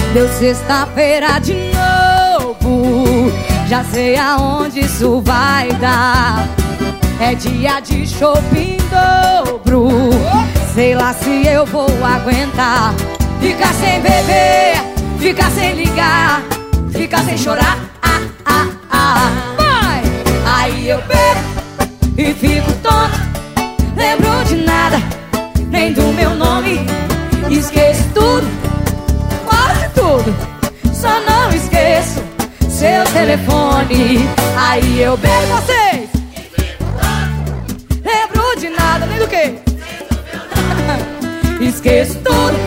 iu. 0.03 0.13
Deu 0.13 0.27
sexta-feira 0.27 1.39
de 1.39 1.53
novo. 1.71 3.31
Já 3.69 3.81
sei 3.85 4.17
aonde 4.17 4.81
isso 4.81 5.21
vai 5.21 5.71
dar. 5.79 6.49
É 7.21 7.33
dia 7.33 7.79
de 7.79 8.05
shopping 8.05 8.75
dobro. 8.91 9.87
Sei 10.75 10.93
lá 10.93 11.13
se 11.13 11.47
eu 11.47 11.65
vou 11.65 11.87
aguentar. 12.03 12.93
Ficar 13.47 13.73
sem 13.75 14.01
beber, 14.01 14.75
ficar 15.19 15.49
sem 15.51 15.73
ligar, 15.73 16.43
ficar 16.91 17.23
sem 17.23 17.37
chorar. 17.37 17.79
Ah, 18.01 18.19
ah, 18.45 18.67
ah. 18.91 19.31
Vai! 19.55 20.01
Aí 20.45 20.89
eu 20.89 21.01
bebo 21.03 21.93
e 22.17 22.33
fico 22.33 22.73
tonto. 22.83 23.17
Lembro 23.95 24.43
de 24.43 24.57
nada, 24.57 24.97
nem 25.69 25.93
do 25.93 26.11
meu 26.11 26.35
nome. 26.35 26.81
Esqueço 27.49 28.03
tudo, 28.13 28.45
quase 29.45 29.87
tudo. 29.95 30.35
Só 30.93 31.21
não 31.21 31.49
esqueço 31.49 32.21
seu 32.69 33.05
telefone. 33.13 34.27
Aí 34.57 35.01
eu 35.01 35.15
bebo 35.15 35.47
vocês. 35.55 36.09
Lembro 38.03 38.59
de 38.59 38.69
nada, 38.71 39.05
nem 39.05 39.19
do 39.19 39.27
que? 39.29 39.55
Esqueço 41.65 42.15
tudo, 42.15 42.66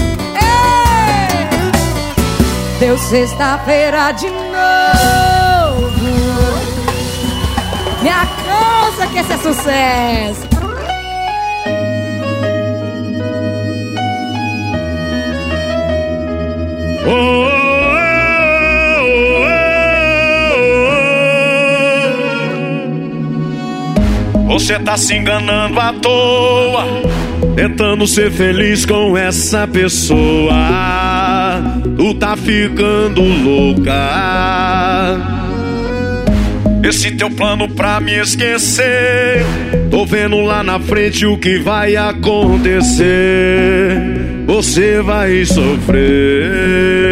Deu 2.81 2.97
sexta-feira 2.97 4.11
de 4.13 4.25
novo. 4.25 4.41
Me 8.01 8.09
alcança 8.09 9.05
que 9.13 9.19
esse 9.19 9.33
é 9.33 9.37
sucesso. 9.37 10.49
Você 24.47 24.79
tá 24.79 24.97
se 24.97 25.13
enganando 25.13 25.79
à 25.79 25.93
toa, 25.93 26.83
tentando 27.55 28.07
ser 28.07 28.31
feliz 28.31 28.87
com 28.87 29.15
essa 29.15 29.67
pessoa. 29.67 31.00
Tu 31.97 32.13
tá 32.15 32.35
ficando 32.35 33.21
louca. 33.21 33.91
Esse 36.83 37.11
teu 37.11 37.29
plano 37.29 37.69
pra 37.69 37.99
me 37.99 38.19
esquecer. 38.19 39.45
Tô 39.89 40.05
vendo 40.05 40.41
lá 40.41 40.63
na 40.63 40.79
frente 40.79 41.25
o 41.25 41.37
que 41.37 41.59
vai 41.59 41.95
acontecer. 41.95 43.05
Você 44.47 45.01
vai 45.01 45.45
sofrer. 45.45 47.10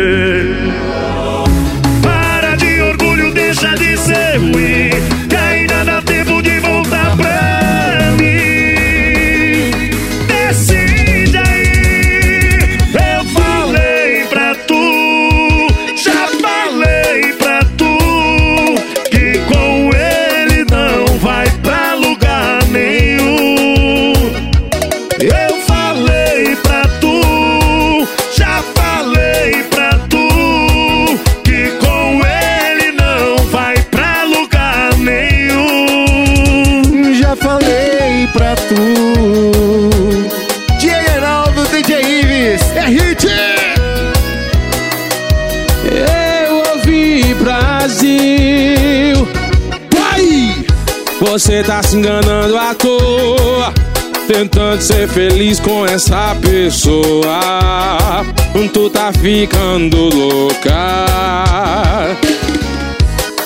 Você 51.39 51.63
tá 51.63 51.81
se 51.81 51.95
enganando 51.95 52.57
à 52.57 52.75
toa. 52.75 53.73
Tentando 54.27 54.81
ser 54.81 55.07
feliz 55.07 55.57
com 55.59 55.85
essa 55.85 56.35
pessoa. 56.35 58.25
Tu 58.73 58.89
tá 58.89 59.13
ficando 59.13 60.09
louca. 60.13 61.05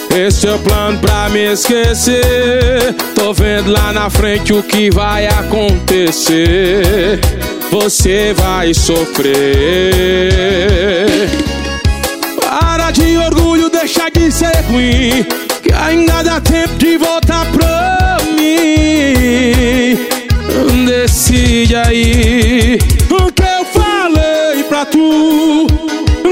Esse 0.09 0.47
é 0.47 0.55
o 0.55 0.59
plano 0.59 0.97
pra 0.97 1.29
me 1.29 1.53
esquecer. 1.53 2.95
Tô 3.13 3.31
vendo 3.31 3.71
lá 3.71 3.93
na 3.93 4.09
frente 4.09 4.53
o 4.53 4.63
que 4.63 4.89
vai 4.89 5.27
acontecer. 5.27 7.19
Você 7.71 8.33
vai 8.33 8.73
sofrer. 8.73 9.35
Para 12.41 12.89
de 12.89 13.17
orgulho, 13.17 13.69
deixa 13.69 14.09
de 14.09 14.31
ser 14.31 14.63
ruim. 14.67 15.23
Que 15.61 15.71
ainda 15.71 16.23
dá 16.23 16.41
tempo 16.41 16.73
de 16.75 16.97
voltar 16.97 17.45
pra 17.51 17.82
Decide 21.03 21.75
aí 21.75 22.79
o 23.11 23.29
que 23.29 23.43
eu 23.43 23.65
falei 23.65 24.63
pra 24.69 24.85
tu. 24.85 25.67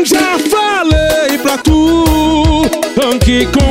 Já 0.05 0.39
falei 0.39 1.38
pra 1.39 1.57
tu 1.57 2.01
que 3.19 3.45
com 3.47 3.70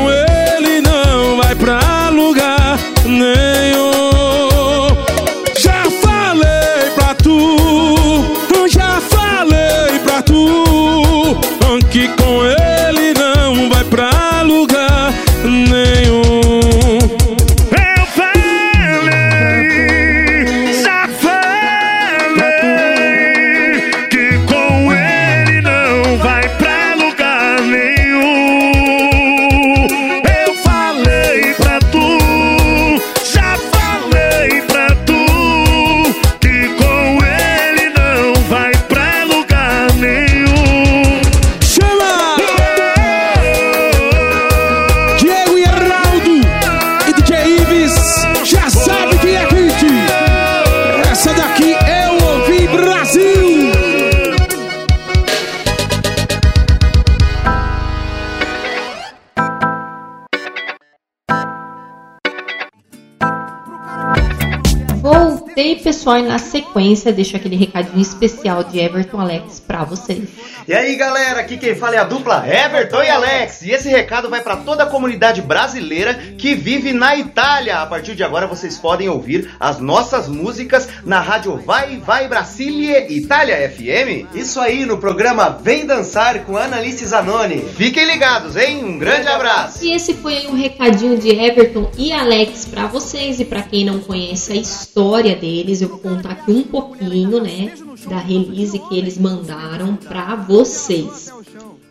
sequência 66.90 67.12
deixo 67.12 67.36
aquele 67.36 67.56
recadinho 67.56 68.00
especial 68.00 68.64
de 68.64 68.78
Everton 68.78 69.20
Alex 69.20 69.60
pra 69.60 69.84
vocês. 69.84 70.28
E 70.68 70.74
aí 70.74 70.94
galera, 70.94 71.40
aqui 71.40 71.56
quem 71.56 71.74
fala 71.74 71.96
é 71.96 71.98
a 71.98 72.04
dupla 72.04 72.44
Everton 72.46 73.02
e 73.02 73.08
Alex. 73.08 73.62
E 73.62 73.70
esse 73.70 73.88
recado 73.88 74.28
vai 74.28 74.42
para 74.42 74.56
toda 74.56 74.84
a 74.84 74.86
comunidade 74.86 75.40
brasileira 75.42 76.14
que 76.14 76.54
vive 76.54 76.92
na 76.92 77.16
Itália. 77.16 77.78
A 77.78 77.86
partir 77.86 78.14
de 78.14 78.22
agora 78.22 78.46
vocês 78.46 78.78
podem 78.78 79.08
ouvir 79.08 79.50
as 79.58 79.80
nossas 79.80 80.28
músicas 80.28 80.88
na 81.04 81.20
rádio 81.20 81.56
Vai 81.56 81.96
Vai 81.96 82.28
Brasília 82.28 83.10
Itália 83.10 83.68
FM. 83.70 84.34
Isso 84.34 84.60
aí 84.60 84.84
no 84.84 84.98
programa 84.98 85.48
Vem 85.48 85.86
Dançar 85.86 86.44
com 86.44 86.56
Annalise 86.56 87.06
Zanoni. 87.06 87.62
Fiquem 87.76 88.04
ligados, 88.06 88.54
hein? 88.56 88.84
Um 88.84 88.98
grande 88.98 89.28
abraço. 89.28 89.84
E 89.84 89.92
esse 89.92 90.14
foi 90.14 90.46
um 90.46 90.54
recadinho 90.54 91.18
de 91.18 91.30
Everton 91.30 91.90
e 91.96 92.12
Alex 92.12 92.66
pra 92.66 92.86
vocês. 92.86 93.40
E 93.40 93.44
pra 93.44 93.62
quem 93.62 93.84
não 93.84 93.98
conhece 94.00 94.52
a 94.52 94.56
história 94.56 95.34
deles, 95.34 95.80
eu 95.80 95.88
vou 95.88 95.98
contar 95.98 96.32
aqui 96.32 96.52
um 96.52 96.62
pouquinho, 96.62 97.42
né, 97.42 97.72
da 98.08 98.18
release 98.18 98.78
que 98.78 98.98
eles 98.98 99.18
mandaram 99.18 99.96
pra 99.96 100.36
vocês. 100.36 101.30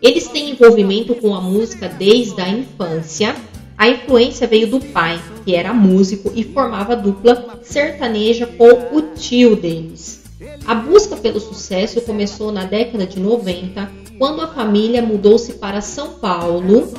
Eles 0.01 0.27
têm 0.27 0.51
envolvimento 0.51 1.13
com 1.15 1.35
a 1.35 1.41
música 1.41 1.89
desde 1.89 2.39
a 2.41 2.49
infância. 2.49 3.35
A 3.77 3.89
influência 3.89 4.47
veio 4.47 4.67
do 4.67 4.79
pai, 4.79 5.21
que 5.45 5.55
era 5.55 5.73
músico 5.73 6.31
e 6.35 6.43
formava 6.43 6.95
dupla 6.95 7.59
sertaneja 7.63 8.45
com 8.45 8.95
o 8.95 9.01
tio 9.15 9.55
deles. 9.55 10.23
A 10.65 10.75
busca 10.75 11.17
pelo 11.17 11.39
sucesso 11.39 12.01
começou 12.01 12.51
na 12.51 12.65
década 12.65 13.05
de 13.05 13.19
90, 13.19 13.89
quando 14.17 14.41
a 14.41 14.47
família 14.47 15.01
mudou-se 15.01 15.53
para 15.53 15.81
São 15.81 16.11
Paulo. 16.13 16.93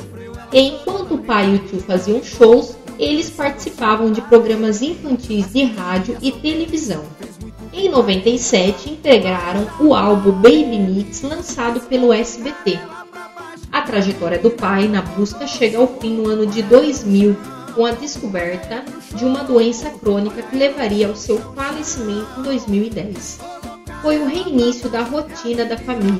E 0.51 0.59
enquanto 0.59 1.15
o 1.15 1.23
pai 1.23 1.51
e 1.51 1.55
o 1.55 1.59
tio 1.59 1.79
faziam 1.79 2.23
shows, 2.23 2.75
eles 2.99 3.29
participavam 3.29 4.11
de 4.11 4.21
programas 4.21 4.81
infantis 4.81 5.51
de 5.51 5.63
rádio 5.63 6.17
e 6.21 6.31
televisão. 6.31 7.03
Em 7.73 7.87
97, 7.89 8.89
integraram 8.89 9.65
o 9.79 9.95
álbum 9.95 10.33
Baby 10.33 10.77
Mix 10.77 11.21
lançado 11.21 11.79
pelo 11.81 12.11
SBT. 12.11 12.77
A 13.71 13.81
trajetória 13.81 14.37
do 14.37 14.51
pai 14.51 14.89
na 14.89 15.01
busca 15.01 15.47
chega 15.47 15.77
ao 15.77 15.87
fim 15.87 16.17
no 16.17 16.29
ano 16.29 16.45
de 16.45 16.61
2000, 16.63 17.37
com 17.73 17.85
a 17.85 17.91
descoberta 17.91 18.83
de 19.15 19.23
uma 19.23 19.45
doença 19.45 19.89
crônica 19.89 20.41
que 20.41 20.57
levaria 20.57 21.07
ao 21.07 21.15
seu 21.15 21.37
falecimento 21.53 22.39
em 22.39 22.43
2010. 22.43 23.39
Foi 24.01 24.17
o 24.17 24.27
reinício 24.27 24.89
da 24.89 25.03
rotina 25.03 25.63
da 25.63 25.77
família, 25.77 26.19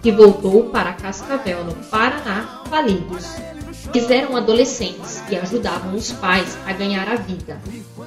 que 0.00 0.12
voltou 0.12 0.70
para 0.70 0.92
Cascavel, 0.92 1.64
no 1.64 1.74
Paraná, 1.86 2.62
falidos. 2.70 3.26
Eles 3.92 4.08
eram 4.08 4.36
adolescentes 4.36 5.20
e 5.28 5.36
ajudavam 5.36 5.96
os 5.96 6.12
pais 6.12 6.56
a 6.64 6.72
ganhar 6.72 7.08
a 7.08 7.16
vida. 7.16 7.60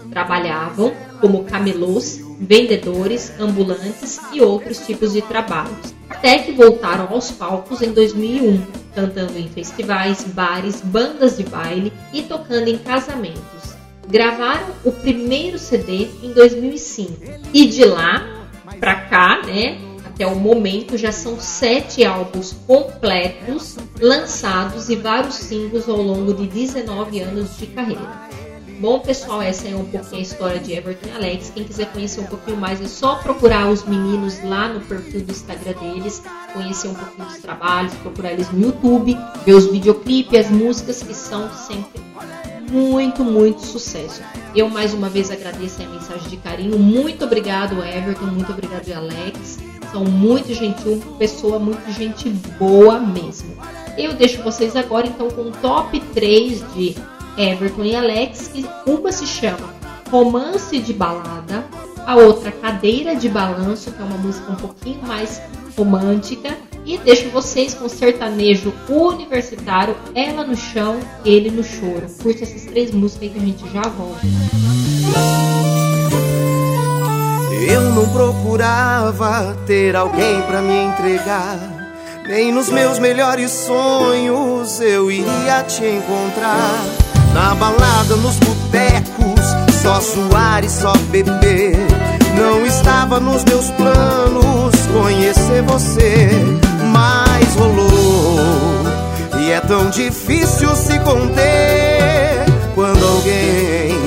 Trabalhavam 0.10 0.94
como 1.20 1.44
camelôs, 1.44 2.25
vendedores, 2.40 3.32
ambulantes 3.40 4.20
e 4.34 4.42
outros 4.42 4.80
tipos 4.80 5.14
de 5.14 5.22
trabalhos. 5.22 5.94
Até 6.10 6.40
que 6.40 6.52
voltaram 6.52 7.08
aos 7.10 7.32
palcos 7.32 7.82
em 7.82 7.92
2001, 7.92 8.62
cantando 8.94 9.38
em 9.38 9.48
festivais, 9.48 10.24
bares, 10.24 10.82
bandas 10.82 11.38
de 11.38 11.44
baile 11.44 11.92
e 12.14 12.22
tocando 12.24 12.68
em 12.68 12.78
casamentos. 12.78 13.76
Gravaram 14.08 14.68
o 14.84 14.92
primeiro 14.92 15.58
CD 15.58 16.08
em 16.22 16.32
2005 16.32 17.14
e 17.54 17.66
de 17.68 17.86
lá 17.86 18.48
para 18.80 18.96
cá, 18.96 19.42
né, 19.44 19.80
até 20.16 20.26
o 20.26 20.36
momento 20.36 20.98
já 20.98 21.12
são 21.12 21.40
sete 21.40 22.06
álbuns 22.06 22.56
completos 22.66 23.78
lançados 24.00 24.90
e 24.90 24.96
vários 24.96 25.36
singles 25.36 25.90
ao 25.90 26.02
longo 26.02 26.34
de 26.34 26.48
19 26.48 27.20
anos 27.20 27.58
de 27.58 27.68
carreira. 27.68 28.30
Bom, 28.80 29.00
pessoal, 29.00 29.42
essa 29.42 29.70
é 29.70 29.76
um 29.76 29.86
pouquinho 29.86 30.20
a 30.20 30.22
história 30.22 30.60
de 30.60 30.74
Everton 30.74 31.08
e 31.08 31.12
Alex. 31.12 31.50
Quem 31.56 31.64
quiser 31.64 31.92
conhecer 31.94 32.20
um 32.20 32.26
pouquinho 32.26 32.58
mais 32.58 32.82
é 32.82 32.88
só 32.88 33.16
procurar 33.16 33.70
os 33.70 33.86
meninos 33.86 34.44
lá 34.44 34.68
no 34.68 34.82
perfil 34.82 35.22
do 35.22 35.32
Instagram 35.32 35.74
deles, 35.80 36.22
conhecer 36.52 36.90
um 36.90 36.94
pouquinho 36.94 37.28
dos 37.28 37.38
trabalhos, 37.38 37.94
procurar 37.96 38.34
eles 38.34 38.52
no 38.52 38.68
YouTube, 38.68 39.18
ver 39.46 39.54
os 39.54 39.68
videoclipes, 39.68 40.46
as 40.46 40.52
músicas 40.52 41.02
que 41.02 41.14
são 41.14 41.50
sempre 41.54 42.02
muito, 42.70 43.24
muito 43.24 43.62
sucesso. 43.62 44.22
Eu 44.54 44.70
mais 44.70 44.94
uma 44.94 45.08
vez 45.08 45.32
agradeço 45.32 45.82
a 45.82 45.86
mensagem 45.86 46.30
de 46.30 46.38
carinho. 46.38 46.78
Muito 46.78 47.24
obrigado, 47.24 47.82
Everton. 47.82 48.26
Muito 48.26 48.52
obrigado, 48.52 48.92
Alex. 48.92 49.58
São 49.92 50.04
muito 50.04 50.54
gentil, 50.54 51.02
pessoa 51.18 51.60
muito 51.60 51.90
gente 51.94 52.30
boa 52.60 53.00
mesmo. 53.00 53.56
Eu 53.98 54.14
deixo 54.14 54.44
vocês 54.44 54.76
agora 54.76 55.08
então 55.08 55.30
com 55.30 55.44
o 55.44 55.52
top 55.52 55.98
3 56.14 56.74
de 56.74 56.96
Everton 57.38 57.84
e 57.84 57.96
Alex, 57.96 58.48
que 58.48 58.66
uma 58.86 59.12
se 59.12 59.28
chama 59.28 59.74
Romance 60.10 60.80
de 60.80 60.94
Balada, 60.94 61.66
a 62.06 62.16
outra 62.16 62.52
Cadeira 62.52 63.16
de 63.16 63.28
Balanço, 63.28 63.92
que 63.92 64.02
é 64.02 64.06
uma 64.06 64.18
música 64.18 64.52
um 64.52 64.56
pouquinho 64.56 65.02
mais 65.06 65.42
romântica, 65.78 66.56
e 66.86 66.98
deixo 67.00 67.30
vocês 67.30 67.74
com 67.74 67.90
sertanejo 67.90 68.72
universitário, 68.88 69.96
Ela 70.14 70.44
no 70.44 70.56
Chão, 70.56 71.00
Ele 71.26 71.50
no 71.50 71.64
Choro. 71.64 72.06
Curte 72.22 72.44
essas 72.44 72.64
três 72.66 72.92
músicas 72.92 73.24
aí 73.24 73.30
que 73.30 73.40
a 73.40 73.42
gente 73.42 73.74
já 73.74 73.82
volta. 73.82 74.22
Eu 77.68 77.82
não 77.82 78.08
procurava 78.10 79.58
ter 79.66 79.96
alguém 79.96 80.42
pra 80.44 80.62
me 80.62 80.76
entregar. 80.84 81.58
Nem 82.28 82.52
nos 82.52 82.70
meus 82.70 83.00
melhores 83.00 83.52
sonhos 83.52 84.80
eu 84.80 85.12
iria 85.12 85.64
te 85.64 85.84
encontrar. 85.86 87.15
Na 87.36 87.54
balada, 87.54 88.16
nos 88.16 88.38
botecos, 88.40 89.46
só 89.84 90.00
suar 90.00 90.64
e 90.64 90.70
só 90.70 90.94
beber. 91.12 91.76
Não 92.40 92.66
estava 92.66 93.20
nos 93.20 93.44
meus 93.44 93.70
planos 93.72 94.74
conhecer 94.94 95.62
você, 95.64 96.30
mas 96.94 97.54
rolou. 97.56 98.40
E 99.38 99.52
é 99.52 99.60
tão 99.60 99.90
difícil 99.90 100.74
se 100.78 100.98
conter 101.00 102.46
quando 102.74 103.06
alguém 103.06 104.00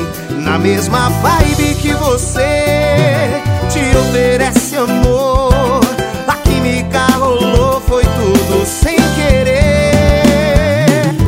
na 0.42 0.58
mesma 0.58 1.10
vibe 1.10 1.74
que 1.82 1.92
você 1.92 3.42
te 3.70 3.94
oferece 3.94 4.74
amor. 4.74 5.82
A 6.26 6.32
química 6.32 7.04
rolou, 7.18 7.82
foi 7.86 8.04
tudo 8.04 8.64
sem 8.64 8.96
querer. 8.96 9.74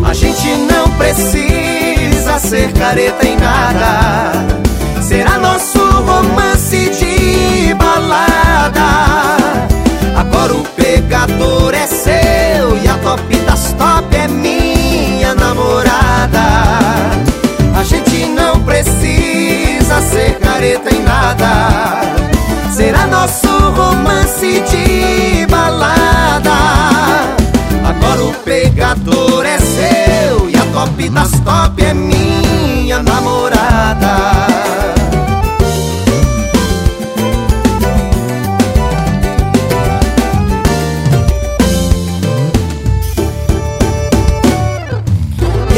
A 0.03 0.15
gente 0.15 0.49
não 0.73 0.89
precisa 0.97 1.60
ser 2.39 2.73
careta 2.73 3.27
em 3.27 3.37
nada. 3.37 4.33
Será 5.01 5.39
nosso 5.39 5.79
romance 5.79 6.91
de 6.91 7.75
balada. 7.75 9.37
Agora 10.17 10.55
o 10.55 10.63
pegador 10.77 11.75
é 11.75 11.87
seu 11.87 12.79
e 12.83 12.89
a 12.89 12.95
top 13.03 13.37
das 13.39 13.73
top 13.73 14.15
é 14.15 14.29
minha 14.29 15.35
namorada. 15.35 16.41
A 17.77 17.83
gente 17.83 18.27
não 18.27 18.61
precisa 18.61 20.01
ser 20.03 20.39
careta 20.39 20.95
em 20.95 21.03
nada. 21.03 22.03
Será 22.73 23.07
nosso 23.07 23.49
romance 23.49 24.63
de 24.71 25.47
balada. 25.47 26.51
Agora 27.85 28.23
o 28.23 28.33
pegador 28.45 29.45
é 29.45 29.59
seu 29.59 29.70
top 30.81 31.11
das 31.11 31.31
top 31.41 31.83
é 31.83 31.93
minha 31.93 33.03
namorada. 33.03 34.47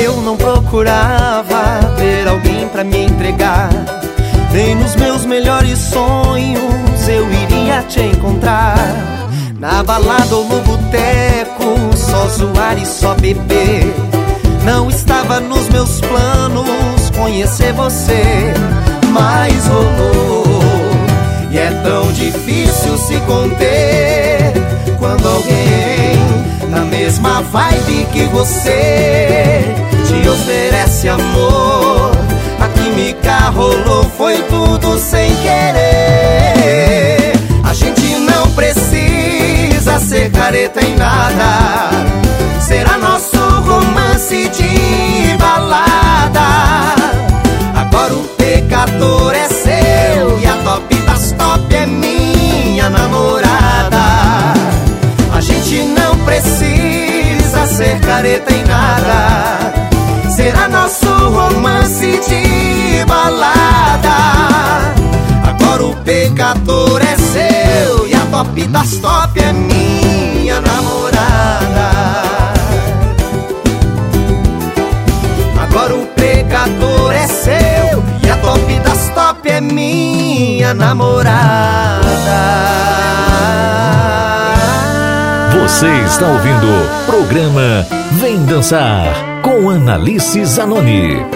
Eu 0.00 0.20
não 0.22 0.36
procurava 0.36 1.80
ter 1.96 2.28
alguém 2.28 2.68
pra 2.68 2.84
me 2.84 3.04
entregar. 3.06 3.70
Nem 4.52 4.76
nos 4.76 4.94
meus 4.94 5.24
melhores 5.26 5.78
sonhos 5.80 7.08
eu 7.08 7.28
iria 7.32 7.82
te 7.88 8.02
encontrar. 8.02 8.76
Na 9.58 9.82
balada 9.82 10.36
ou 10.36 10.44
no 10.44 10.60
boteco, 10.60 11.96
só 11.96 12.28
zoar 12.28 12.78
e 12.78 12.86
só 12.86 13.14
beber. 13.14 14.11
Não 14.64 14.88
estava 14.88 15.40
nos 15.40 15.68
meus 15.68 16.00
planos 16.00 17.10
conhecer 17.16 17.72
você, 17.72 18.54
mas 19.10 19.66
rolou. 19.66 20.44
E 21.50 21.58
é 21.58 21.70
tão 21.82 22.12
difícil 22.12 22.96
se 22.96 23.16
conter 23.20 24.52
quando 24.98 25.26
alguém 25.26 26.16
na 26.70 26.84
mesma 26.84 27.42
vibe 27.42 28.06
que 28.12 28.24
você 28.26 29.64
te 30.06 30.28
oferece 30.28 31.08
amor. 31.08 32.12
A 32.60 32.68
química 32.68 33.50
rolou, 33.50 34.04
foi 34.16 34.40
tudo 34.44 34.96
sem 34.96 35.34
querer. 35.36 37.32
A 37.64 37.74
gente 37.74 38.16
não 38.20 38.48
precisa 38.52 39.98
ser 39.98 40.30
careta 40.30 40.80
em 40.80 40.94
nada. 40.96 41.90
Será 42.60 42.96
nosso 42.96 43.41
romance 44.22 44.48
de 44.50 45.36
balada. 45.36 46.94
Agora 47.74 48.14
o 48.14 48.22
pecador 48.36 49.34
é 49.34 49.48
seu 49.48 50.38
e 50.38 50.46
a 50.46 50.56
top 50.62 50.94
das 51.02 51.32
top 51.32 51.74
é 51.74 51.86
minha 51.86 52.88
namorada. 52.88 54.54
A 55.34 55.40
gente 55.40 55.82
não 55.82 56.16
precisa 56.18 57.66
ser 57.66 57.98
careta 58.00 58.52
em 58.54 58.64
nada. 58.64 59.72
Será 60.30 60.68
nosso 60.68 61.08
romance 61.08 62.20
de 62.28 63.04
balada. 63.04 64.94
Agora 65.48 65.84
o 65.84 65.96
pecador 65.96 67.02
é 67.02 67.16
seu 67.16 68.06
e 68.06 68.14
a 68.14 68.24
top 68.30 68.66
das 68.68 68.96
top 68.98 69.40
é 69.40 69.52
minha 69.52 70.60
namorada. 70.60 72.41
O 76.62 76.64
pecador 76.64 77.12
é 77.12 77.26
seu 77.26 78.02
e 78.24 78.30
a 78.30 78.36
top 78.36 78.80
das 78.80 79.08
top 79.10 79.50
é 79.50 79.60
minha 79.60 80.72
namorada. 80.72 82.02
Você 85.60 85.88
está 86.06 86.28
ouvindo 86.28 86.66
o 86.66 87.06
programa 87.06 87.86
Vem 88.12 88.44
Dançar 88.44 89.12
com 89.42 89.70
Analice 89.70 90.44
Zanoni. 90.44 91.26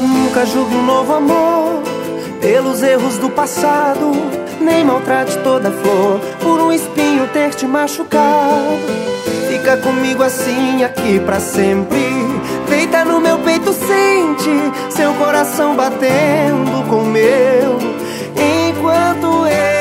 Nunca 0.00 0.44
julgue 0.46 0.74
um 0.74 0.84
novo 0.84 1.14
amor 1.14 1.82
pelos 2.40 2.82
erros 2.82 3.18
do 3.18 3.30
passado. 3.30 4.41
Nem 4.62 4.84
maltrate 4.84 5.36
toda 5.38 5.70
flor 5.70 6.20
por 6.40 6.60
um 6.60 6.72
espinho 6.72 7.26
ter 7.32 7.50
te 7.54 7.66
machucado. 7.66 8.78
Fica 9.48 9.76
comigo 9.78 10.22
assim 10.22 10.84
aqui 10.84 11.18
pra 11.20 11.40
sempre. 11.40 11.98
Deita 12.68 13.04
no 13.04 13.20
meu 13.20 13.38
peito, 13.40 13.72
sente 13.72 14.94
seu 14.96 15.12
coração 15.14 15.74
batendo 15.74 16.88
com 16.88 17.02
o 17.02 17.06
meu. 17.06 17.78
Enquanto 18.70 19.46
eu 19.46 19.71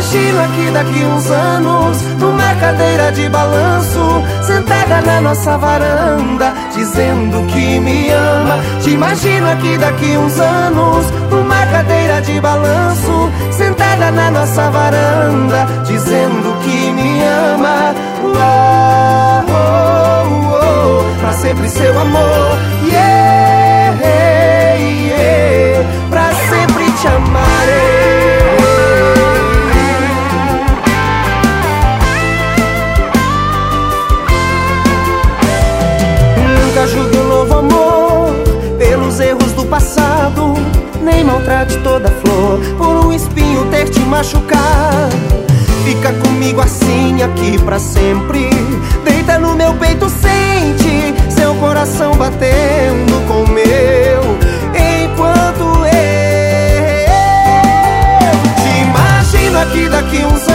imagino 0.00 0.40
aqui 0.40 0.70
daqui 0.72 1.04
uns 1.04 1.30
anos, 1.30 2.02
numa 2.18 2.54
cadeira 2.54 3.12
de 3.12 3.28
balanço, 3.28 4.24
sentada 4.42 5.02
na 5.02 5.20
nossa 5.20 5.58
varanda, 5.58 6.54
dizendo 6.74 7.46
que 7.46 7.78
me 7.78 8.08
ama. 8.10 8.58
Te 8.82 8.92
imagino 8.92 9.50
aqui 9.50 9.76
daqui 9.76 10.16
uns 10.16 10.40
anos, 10.40 11.04
numa 11.30 11.66
cadeira 11.66 12.22
de 12.22 12.40
balanço, 12.40 13.30
sentada 13.50 14.10
na 14.10 14.30
nossa 14.30 14.70
varanda, 14.70 15.66
dizendo 15.84 16.56
que 16.64 16.90
me 16.92 17.22
ama. 17.22 17.94
Uou, 18.22 19.44
uou, 19.52 20.30
uou, 20.48 21.04
pra 21.20 21.32
sempre 21.34 21.68
seu 21.68 22.00
amor. 22.00 22.58
Yeah, 22.84 23.98
yeah, 24.02 25.86
pra 26.08 26.30
sempre 26.48 26.90
te 26.90 27.06
amarei. 27.06 28.19
Nem 41.10 41.24
maltrate 41.24 41.76
toda 41.78 42.08
flor 42.08 42.60
por 42.78 43.06
um 43.06 43.12
espinho 43.12 43.66
ter 43.66 43.88
te 43.88 43.98
machucado. 44.00 45.16
Fica 45.84 46.12
comigo 46.12 46.60
assim 46.60 47.20
aqui 47.22 47.58
pra 47.58 47.80
sempre. 47.80 48.48
Deita 49.04 49.38
no 49.38 49.56
meu 49.56 49.74
peito, 49.74 50.08
sente 50.08 51.14
seu 51.28 51.54
coração 51.56 52.12
batendo 52.14 53.26
com 53.26 53.42
o 53.42 53.48
meu. 53.48 54.38
Enquanto 55.02 55.84
eu 55.84 55.92
te 58.62 58.70
imagino 58.82 59.58
aqui 59.58 59.88
daqui 59.88 60.24
uns 60.24 60.49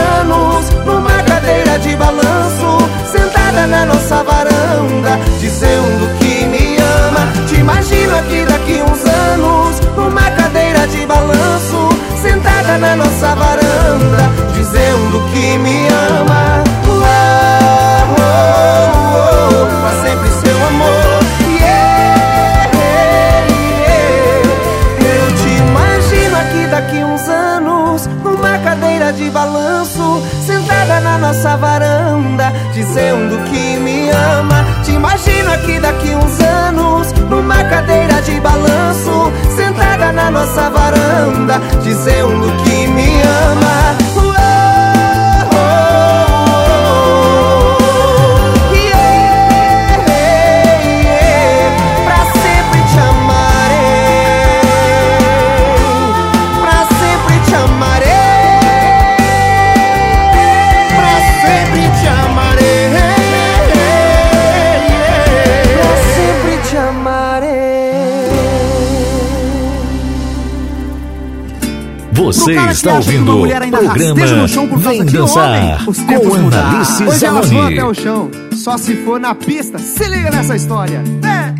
varanda, 41.86 41.94
dizendo 41.94 42.35
Você 72.46 72.70
está 72.70 72.94
ouvindo 72.94 73.42
o 73.42 73.48
programa 73.48 74.78
Vem 74.78 75.04
Dançar 75.04 75.84
com 75.84 76.34
Analice 76.34 77.04
Hoje 77.04 77.24
elas 77.24 77.50
vão 77.50 77.66
até 77.66 77.84
o 77.84 77.92
chão, 77.92 78.30
só 78.54 78.78
se 78.78 78.94
for 79.04 79.18
na 79.18 79.34
pista. 79.34 79.78
Se 79.78 80.04
liga 80.04 80.30
nessa 80.30 80.54
história. 80.54 81.02
É. 81.24 81.52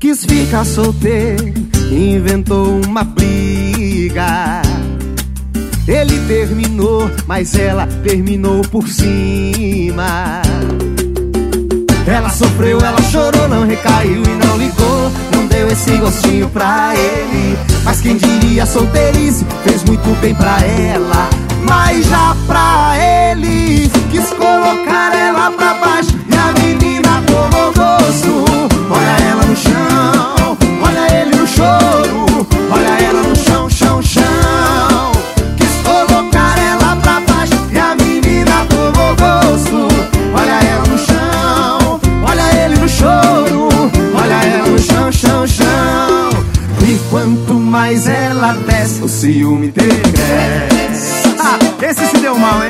Quis 0.00 0.24
ficar 0.24 0.64
solteiro, 0.64 1.52
inventou 1.90 2.80
uma 2.86 3.04
briga. 3.04 4.62
Ele 5.86 6.18
terminou, 6.26 7.10
mas 7.26 7.54
ela 7.54 7.86
terminou 8.02 8.62
por 8.62 8.88
cima. 8.88 10.40
Ela 12.06 12.30
sofreu, 12.30 12.78
ela 12.80 13.02
chorou, 13.02 13.48
não 13.50 13.66
recaiu 13.66 14.22
e 14.22 14.46
não 14.46 14.56
ligou. 14.56 15.12
Não 15.34 15.46
deu 15.46 15.68
esse 15.68 15.94
gostinho 15.98 16.48
pra 16.48 16.94
ele. 16.96 17.71
Mas 17.84 18.00
quem 18.00 18.16
diria 18.16 18.64
solteirice 18.64 19.44
fez 19.64 19.84
muito 19.84 20.08
bem 20.20 20.34
pra 20.34 20.60
ela. 20.60 21.28
Mas 21.68 22.06
já 22.06 22.36
pra 22.46 22.94
ele 22.98 23.90
quis 24.10 24.30
colocar 24.30 25.14
ela 25.14 25.50
pra 25.50 25.61
ciúme 49.22 49.70
cresce. 49.70 51.28
Ah, 51.38 51.56
esse 51.80 52.04
se 52.08 52.18
deu 52.18 52.36
mal, 52.36 52.60
hein? 52.64 52.68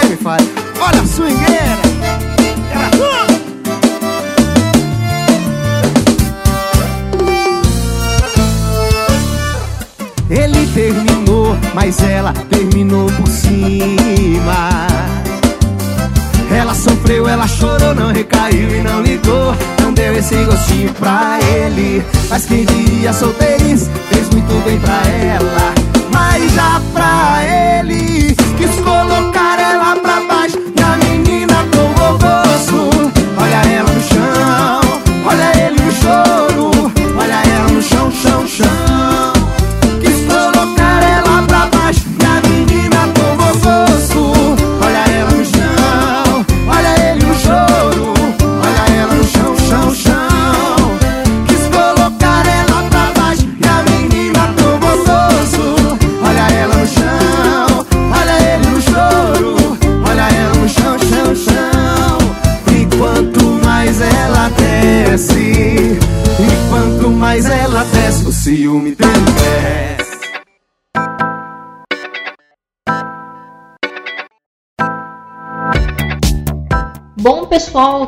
É, 0.00 0.06
me 0.06 0.14
fale. 0.14 0.48
Olha 0.80 1.00
a 1.00 1.04
swingueira. 1.04 1.78
Era 2.72 2.90
tudo. 2.90 3.40
Ele 10.30 10.66
terminou, 10.72 11.58
mas 11.74 12.00
ela 12.04 12.32
terminou 12.48 13.10
por 13.10 13.26
cima. 13.26 14.86
Ela 16.56 16.72
sofreu, 16.72 17.28
ela 17.28 17.48
chorou, 17.48 17.96
não 17.96 18.12
recaiu 18.12 18.76
e 18.76 18.80
não 18.80 19.02
ligou. 19.02 19.56
Não 19.82 19.92
deu 19.92 20.16
esse 20.16 20.36
gostinho 20.44 20.92
pra 20.94 21.40
ele. 21.52 22.00
Mas 22.28 22.46
quem 22.46 22.64
diria 22.64 23.12
solteirice 23.12 23.90
fez 24.08 24.28
muito 24.60 24.64
bem 24.64 24.80
pra 24.80 25.02
ela. 25.08 25.59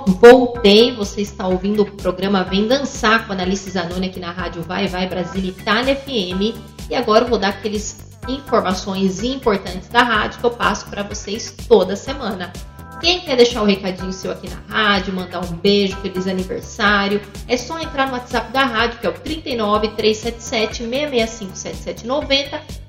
Voltei. 0.07 0.95
Você 0.95 1.23
está 1.23 1.47
ouvindo 1.47 1.83
o 1.83 1.87
programa 1.87 2.45
Vem 2.45 2.67
Dançar 2.67 3.27
com 3.27 3.33
a 3.33 3.35
Analice 3.35 3.71
Zanoni 3.71 4.09
aqui 4.09 4.21
na 4.21 4.31
rádio 4.31 4.63
Vai 4.63 4.87
Vai 4.87 5.09
Brasília 5.09 5.51
Itália 5.51 5.97
FM. 5.97 6.55
E 6.91 6.95
agora 6.95 7.25
eu 7.25 7.29
vou 7.29 7.39
dar 7.39 7.49
aqueles 7.49 7.97
informações 8.29 9.23
importantes 9.23 9.89
da 9.89 10.03
rádio 10.03 10.41
que 10.41 10.47
eu 10.47 10.51
passo 10.51 10.87
para 10.87 11.03
vocês 11.03 11.55
toda 11.67 11.97
semana. 11.97 12.53
Quem 13.01 13.21
quer 13.21 13.37
deixar 13.37 13.63
o 13.63 13.65
recadinho 13.65 14.13
seu 14.13 14.31
aqui 14.31 14.49
na 14.49 14.61
rádio, 14.69 15.13
mandar 15.13 15.41
um 15.41 15.57
beijo, 15.57 15.97
feliz 15.97 16.29
aniversário, 16.29 17.21
é 17.49 17.57
só 17.57 17.81
entrar 17.81 18.07
no 18.07 18.13
WhatsApp 18.13 18.53
da 18.53 18.65
rádio, 18.65 19.01
que 19.01 19.07
é 19.07 19.11
o 19.11 19.15
39 19.15 19.89
377 19.89 20.85
665 20.85 21.57
7790 21.57 22.83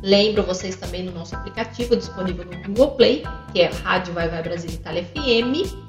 Lembro 0.01 0.43
vocês 0.43 0.75
também 0.75 1.03
no 1.03 1.13
nosso 1.13 1.33
aplicativo 1.33 1.95
disponível 1.95 2.43
no 2.43 2.61
Google 2.61 2.91
Play, 2.97 3.23
que 3.53 3.61
é 3.61 3.67
Rádio 3.67 4.13
Vai 4.13 4.27
Vai 4.27 4.43
Brasil 4.43 4.69
Itália 4.69 5.05
FM. 5.05 5.82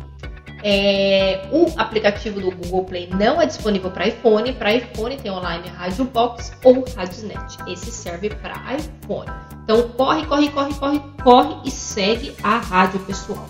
É, 0.66 1.46
o 1.52 1.66
aplicativo 1.76 2.40
do 2.40 2.50
Google 2.50 2.84
Play 2.84 3.10
não 3.10 3.40
é 3.40 3.44
disponível 3.44 3.90
para 3.90 4.08
iPhone. 4.08 4.50
Para 4.54 4.74
iPhone 4.74 5.14
tem 5.18 5.30
online 5.30 5.68
Rádio 5.68 6.06
Box 6.06 6.54
ou 6.64 6.82
Radiosnet. 6.96 7.58
Esse 7.68 7.92
serve 7.92 8.30
para 8.30 8.54
iPhone. 8.74 9.30
Então 9.62 9.90
corre, 9.90 10.24
corre, 10.24 10.48
corre, 10.48 10.72
corre, 10.74 11.02
corre 11.22 11.56
e 11.66 11.70
segue 11.70 12.34
a 12.42 12.56
rádio 12.56 12.98
pessoal. 13.00 13.46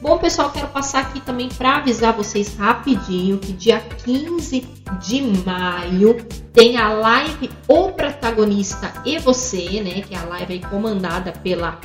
Bom, 0.00 0.16
pessoal, 0.18 0.50
quero 0.50 0.68
passar 0.68 1.00
aqui 1.02 1.20
também 1.20 1.50
para 1.50 1.76
avisar 1.76 2.14
vocês 2.14 2.56
rapidinho 2.56 3.38
que 3.38 3.52
dia 3.52 3.80
15 4.04 4.60
de 5.00 5.22
maio 5.44 6.16
tem 6.52 6.76
a 6.76 6.88
live 6.90 7.50
O 7.68 7.90
Protagonista 7.92 8.92
e 9.04 9.18
Você, 9.18 9.82
né? 9.82 10.02
Que 10.02 10.14
é 10.14 10.18
a 10.18 10.24
live 10.24 10.60
comandada 10.70 11.32
pela, 11.32 11.78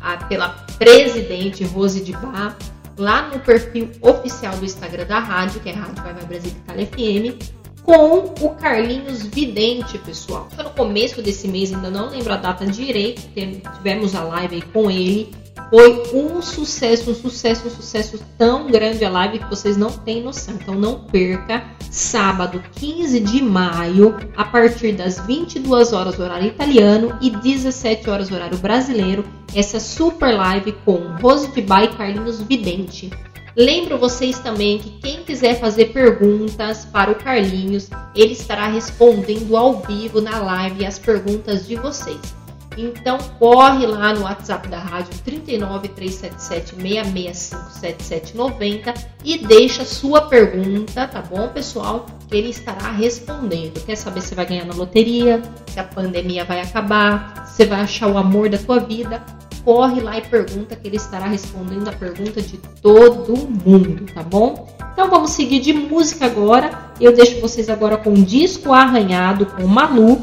a, 0.00 0.16
pela 0.24 0.48
presidente 0.78 1.64
Rose 1.64 2.00
de 2.00 2.12
Bar, 2.12 2.56
lá 3.00 3.28
no 3.28 3.40
perfil 3.40 3.90
oficial 4.02 4.56
do 4.56 4.64
Instagram 4.64 5.06
da 5.06 5.18
rádio, 5.18 5.60
que 5.60 5.70
é 5.70 5.72
Rádio 5.72 6.02
Vai 6.02 6.12
Vai 6.12 6.24
Brasil 6.26 6.50
Itália 6.50 6.86
FM, 6.86 7.60
com 7.82 8.34
o 8.44 8.50
Carlinhos 8.50 9.22
Vidente, 9.22 9.98
pessoal. 9.98 10.48
Foi 10.54 10.62
no 10.62 10.70
começo 10.70 11.22
desse 11.22 11.48
mês, 11.48 11.72
ainda 11.72 11.90
não 11.90 12.10
lembro 12.10 12.32
a 12.32 12.36
data 12.36 12.66
direito, 12.66 13.22
tivemos 13.32 14.14
a 14.14 14.22
live 14.22 14.62
com 14.72 14.90
ele. 14.90 15.32
Foi 15.70 16.02
um 16.12 16.42
sucesso, 16.42 17.12
um 17.12 17.14
sucesso, 17.14 17.68
um 17.68 17.70
sucesso 17.70 18.18
tão 18.36 18.66
grande 18.66 19.04
a 19.04 19.08
live 19.08 19.38
que 19.38 19.48
vocês 19.48 19.76
não 19.76 19.90
têm 19.90 20.20
noção. 20.20 20.56
Então 20.60 20.74
não 20.74 20.98
perca, 21.04 21.64
sábado 21.88 22.60
15 22.72 23.20
de 23.20 23.40
maio, 23.40 24.16
a 24.36 24.44
partir 24.44 24.92
das 24.92 25.20
22 25.20 25.92
horas 25.92 26.18
horário 26.18 26.48
italiano 26.48 27.16
e 27.20 27.30
17 27.30 28.10
horas 28.10 28.32
horário 28.32 28.58
brasileiro, 28.58 29.24
essa 29.54 29.78
super 29.78 30.34
live 30.36 30.72
com 30.84 30.96
Rose 31.22 31.46
de 31.52 31.62
Bai 31.62 31.84
e 31.84 31.96
Carlinhos 31.96 32.40
Vidente. 32.42 33.08
Lembro 33.56 33.96
vocês 33.96 34.40
também 34.40 34.78
que 34.78 34.90
quem 35.00 35.22
quiser 35.22 35.60
fazer 35.60 35.92
perguntas 35.92 36.84
para 36.84 37.12
o 37.12 37.14
Carlinhos, 37.14 37.88
ele 38.14 38.32
estará 38.32 38.66
respondendo 38.66 39.56
ao 39.56 39.80
vivo 39.80 40.20
na 40.20 40.38
live 40.38 40.84
as 40.84 40.98
perguntas 40.98 41.66
de 41.68 41.76
vocês. 41.76 42.39
Então 42.76 43.18
corre 43.38 43.86
lá 43.86 44.14
no 44.14 44.22
WhatsApp 44.22 44.68
da 44.68 44.78
rádio 44.78 45.12
39 45.24 45.88
377 45.88 46.76
665 46.76 47.70
7790 47.80 48.94
e 49.24 49.38
deixa 49.38 49.84
sua 49.84 50.22
pergunta, 50.22 51.06
tá 51.08 51.20
bom, 51.20 51.48
pessoal? 51.48 52.06
Que 52.28 52.36
ele 52.36 52.50
estará 52.50 52.90
respondendo. 52.92 53.84
Quer 53.84 53.96
saber 53.96 54.22
se 54.22 54.34
vai 54.34 54.46
ganhar 54.46 54.64
na 54.64 54.74
loteria, 54.74 55.42
se 55.66 55.80
a 55.80 55.84
pandemia 55.84 56.44
vai 56.44 56.60
acabar, 56.60 57.46
se 57.46 57.64
vai 57.64 57.80
achar 57.80 58.06
o 58.06 58.16
amor 58.16 58.48
da 58.48 58.58
tua 58.58 58.78
vida? 58.78 59.22
corre 59.64 60.00
lá 60.00 60.16
e 60.18 60.22
pergunta 60.22 60.74
que 60.76 60.88
ele 60.88 60.96
estará 60.96 61.26
respondendo 61.26 61.88
a 61.88 61.92
pergunta 61.92 62.40
de 62.40 62.56
todo 62.82 63.36
mundo, 63.36 64.06
tá 64.12 64.22
bom? 64.22 64.74
Então 64.92 65.08
vamos 65.08 65.30
seguir 65.32 65.60
de 65.60 65.72
música 65.72 66.26
agora. 66.26 66.90
Eu 67.00 67.14
deixo 67.14 67.40
vocês 67.40 67.68
agora 67.68 67.96
com 67.96 68.12
Disco 68.14 68.72
Arranhado 68.72 69.46
com 69.46 69.66
Malu, 69.66 70.22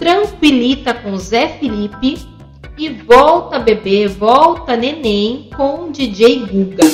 Tranquilita 0.00 0.94
com 0.94 1.14
Zé 1.18 1.58
Felipe 1.60 2.18
e 2.78 2.88
Volta 2.88 3.58
Bebê, 3.58 4.08
Volta 4.08 4.74
Neném 4.74 5.50
com 5.54 5.92
DJ 5.92 6.38
Guga. 6.46 6.84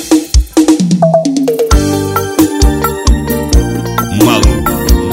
Malu, 4.25 4.61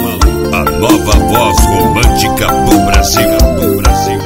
Malu, 0.03 0.55
a 0.57 0.65
nova 0.73 1.13
voz 1.13 1.61
romântica 1.67 2.49
do 2.49 2.85
Brasil. 2.85 3.39
Do 3.61 3.77
Brasil. 3.77 4.19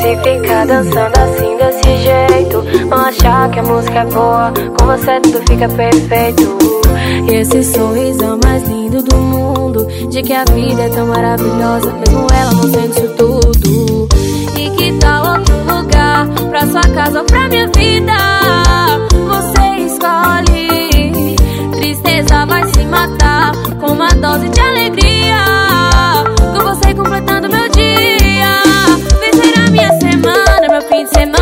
Se 0.00 0.16
ficar 0.22 0.66
dançando 0.68 1.17
vão 2.88 2.98
achar 3.00 3.50
que 3.50 3.58
a 3.58 3.62
música 3.62 4.00
é 4.00 4.04
boa. 4.06 4.52
Com 4.78 4.86
você 4.86 5.20
tudo 5.20 5.38
fica 5.48 5.68
perfeito. 5.68 6.58
E 7.30 7.34
esse 7.34 7.62
sorriso 7.64 8.24
é 8.24 8.46
mais 8.46 8.62
lindo 8.68 9.02
do 9.02 9.16
mundo. 9.16 9.86
De 10.10 10.22
que 10.22 10.32
a 10.32 10.44
vida 10.44 10.82
é 10.82 10.88
tão 10.88 11.06
maravilhosa, 11.06 11.92
mesmo 11.92 12.26
ela 12.32 12.52
não 12.52 12.62
sendo 12.62 12.90
isso 12.90 13.08
tudo. 13.16 14.08
E 14.58 14.70
que 14.70 14.92
tal 14.98 15.38
outro 15.38 15.54
lugar? 15.56 16.26
Pra 16.50 16.66
sua 16.66 16.80
casa 16.94 17.20
ou 17.20 17.24
pra 17.26 17.48
minha 17.48 17.66
vida? 17.68 18.14
Você 19.28 19.84
escolhe. 19.84 21.36
Tristeza 21.72 22.46
vai 22.46 22.66
se 22.68 22.84
matar 22.84 23.52
com 23.80 23.92
uma 23.92 24.08
dose 24.08 24.48
de 24.48 24.60
alegria. 24.60 25.36
Com 26.52 26.60
você 26.64 26.94
completando 26.94 27.48
meu 27.48 27.68
dia. 27.68 28.62
Vencer 29.20 29.58
a 29.58 29.70
minha 29.70 29.92
semana, 30.00 30.68
meu 30.70 30.82
fim 30.82 31.04
de 31.04 31.10
semana, 31.10 31.37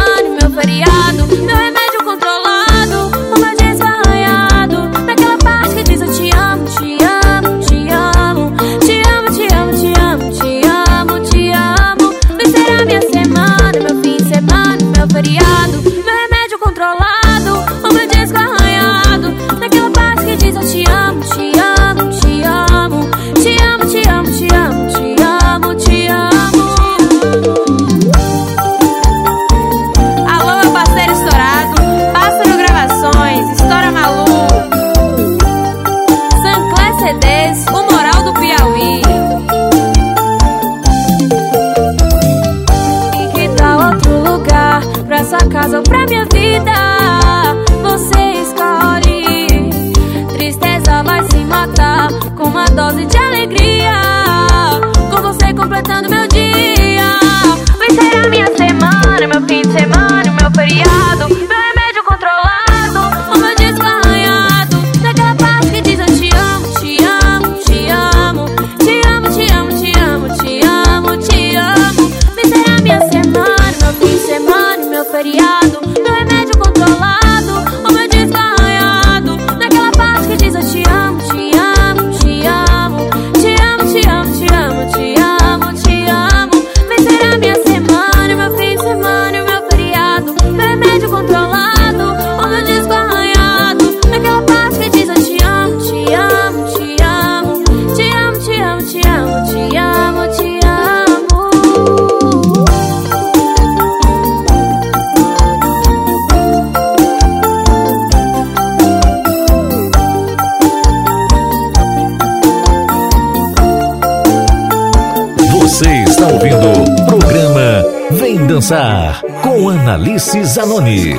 com 120.17 120.31
Analice 120.31 120.45
Zanoni. 120.45 121.15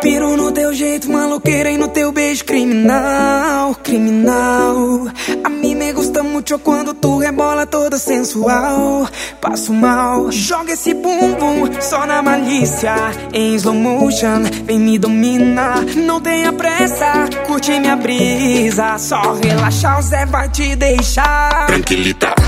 Piro 0.00 0.36
no 0.36 0.50
teu 0.50 0.74
jeito 0.74 1.10
maloqueira 1.10 1.70
e 1.70 1.78
no 1.78 1.88
teu 1.88 2.10
beijo 2.10 2.44
criminal, 2.44 3.74
criminal. 3.76 5.06
A 5.44 5.48
mim 5.48 5.76
me 5.76 5.92
gusta 5.92 6.22
muito 6.24 6.58
quando 6.58 6.92
tu 6.92 7.18
rebola 7.18 7.66
toda 7.66 7.98
sensual. 7.98 9.08
Passo 9.42 9.74
mal, 9.74 10.30
joga 10.30 10.72
esse 10.72 10.94
bumbum 10.94 11.68
só 11.80 12.06
na 12.06 12.22
malícia. 12.22 12.94
Em 13.32 13.56
slow 13.56 13.74
motion, 13.74 14.44
vem 14.64 14.78
me 14.78 14.96
dominar. 15.00 15.84
Não 15.96 16.20
tenha 16.20 16.52
pressa, 16.52 17.28
curte 17.44 17.72
minha 17.80 17.96
brisa. 17.96 18.96
Só 18.98 19.34
relaxar, 19.34 19.98
o 19.98 20.02
Zé 20.02 20.24
vai 20.26 20.48
te 20.48 20.76
deixar. 20.76 21.66
Tranquilita. 21.66 22.41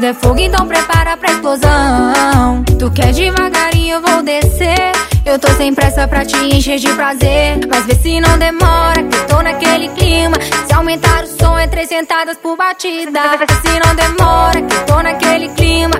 Der 0.00 0.14
fogo, 0.14 0.38
então 0.38 0.68
prepara 0.68 1.16
pra 1.16 1.30
explosão. 1.30 2.62
Tu 2.78 2.90
quer 2.90 3.12
devagarinho, 3.14 3.96
eu 3.96 4.02
vou 4.02 4.22
descer. 4.22 4.92
Eu 5.24 5.38
tô 5.38 5.48
sem 5.54 5.72
pressa 5.74 6.06
pra 6.06 6.22
te 6.22 6.36
encher 6.36 6.78
de 6.78 6.88
prazer. 6.88 7.60
Mas 7.66 7.86
vê 7.86 7.94
se 7.94 8.20
não 8.20 8.38
demora, 8.38 9.02
que 9.02 9.18
tô 9.26 9.40
naquele 9.40 9.88
clima. 9.88 10.36
Se 10.66 10.74
aumentar 10.74 11.24
o 11.24 11.26
som, 11.26 11.58
é 11.58 11.66
três 11.66 11.88
sentadas 11.88 12.36
por 12.36 12.58
batida. 12.58 13.38
Vê 13.38 13.46
se 13.46 13.80
não 13.86 13.94
demora, 13.94 14.60
que 14.60 14.76
tô 14.86 15.02
naquele 15.02 15.48
clima. 15.48 15.94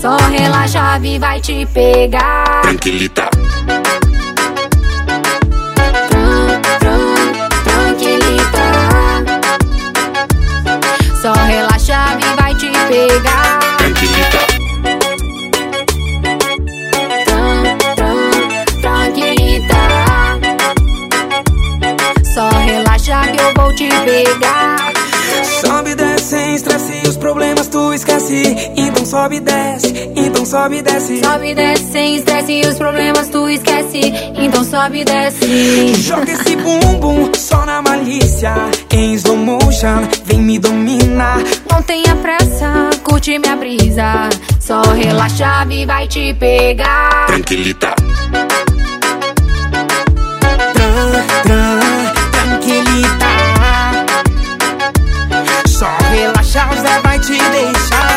Só 0.00 0.16
relaxa, 0.16 0.98
Vi 0.98 1.18
vai 1.18 1.38
te 1.38 1.66
pegar. 1.66 2.62
Tranquilita. 2.62 3.28
Pegar. 12.92 13.58
Tranquilita. 13.78 14.40
Tranquilita. 18.80 19.80
Só 22.34 22.48
relaxa 22.50 23.20
que 23.32 23.40
eu 23.40 23.54
vou 23.54 23.74
te 23.74 23.88
pegar. 24.04 24.92
Sobe 25.60 25.90
e 25.90 25.94
desce 25.94 26.24
sem 26.24 26.54
estresse, 26.54 27.08
os 27.08 27.16
problemas 27.16 27.68
tu 27.68 27.92
esquece. 27.94 28.42
Sobe 29.12 29.36
e 29.36 29.40
desce, 29.40 30.10
então 30.16 30.46
sobe 30.46 30.78
e 30.78 30.82
desce. 30.82 31.22
Sobe 31.22 31.50
e 31.50 31.54
desce 31.54 31.84
sem 31.92 32.16
estresse 32.16 32.50
e 32.50 32.66
os 32.66 32.78
problemas 32.78 33.28
tu 33.28 33.46
esquece. 33.46 34.10
Então 34.38 34.64
sobe 34.64 35.00
e 35.00 35.04
desce. 35.04 35.94
Joga 36.00 36.32
esse 36.32 36.56
bumbum 36.56 37.30
só 37.34 37.66
na 37.66 37.82
malícia. 37.82 38.54
Em 38.90 39.12
slow 39.12 39.36
motion, 39.36 40.08
vem 40.24 40.40
me 40.40 40.58
dominar. 40.58 41.40
Não 41.70 41.82
tenha 41.82 42.16
pressa, 42.16 42.88
curte 43.04 43.38
minha 43.38 43.54
brisa. 43.54 44.30
Só 44.58 44.80
relaxa, 44.80 45.44
a 45.44 45.58
chave 45.58 45.84
vai 45.84 46.08
te 46.08 46.32
pegar. 46.32 47.26
Tranquilita. 47.26 47.94
Tran, 50.72 51.12
tran, 51.42 51.80
tranquilita. 52.32 53.26
Só 55.68 55.90
relaxa, 56.10 56.66
o 56.72 56.80
Zé 56.80 57.00
vai 57.02 57.18
te 57.18 57.32
deixar. 57.32 58.11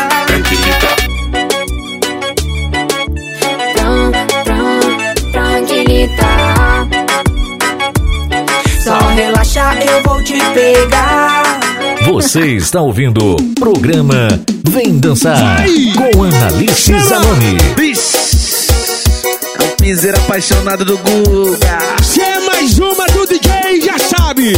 Relaxa, 9.56 9.84
eu 9.90 10.02
vou 10.02 10.22
te 10.22 10.34
pegar. 10.52 11.60
Você 12.04 12.56
está 12.56 12.80
ouvindo 12.82 13.36
o 13.36 13.54
programa 13.54 14.28
Vem 14.68 14.98
Dançar 14.98 15.64
com 16.12 16.24
Analice 16.24 16.92
Zanoni. 17.00 17.56
É 19.58 19.62
um 19.64 19.68
piseiro 19.76 20.18
apaixonado 20.18 20.84
do 20.84 20.98
Guga. 20.98 21.78
Se 22.02 22.20
é 22.20 22.38
mais 22.40 22.78
uma 22.78 23.06
do 23.06 23.26
DJ, 23.26 23.80
já 23.80 23.98
sabe. 23.98 24.52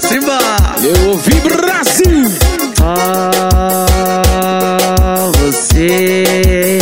Simba. 0.00 0.38
Eu 0.82 1.10
ouvi 1.10 1.34
Brasil. 1.40 2.28
Ah, 2.82 3.86
você, 5.38 6.78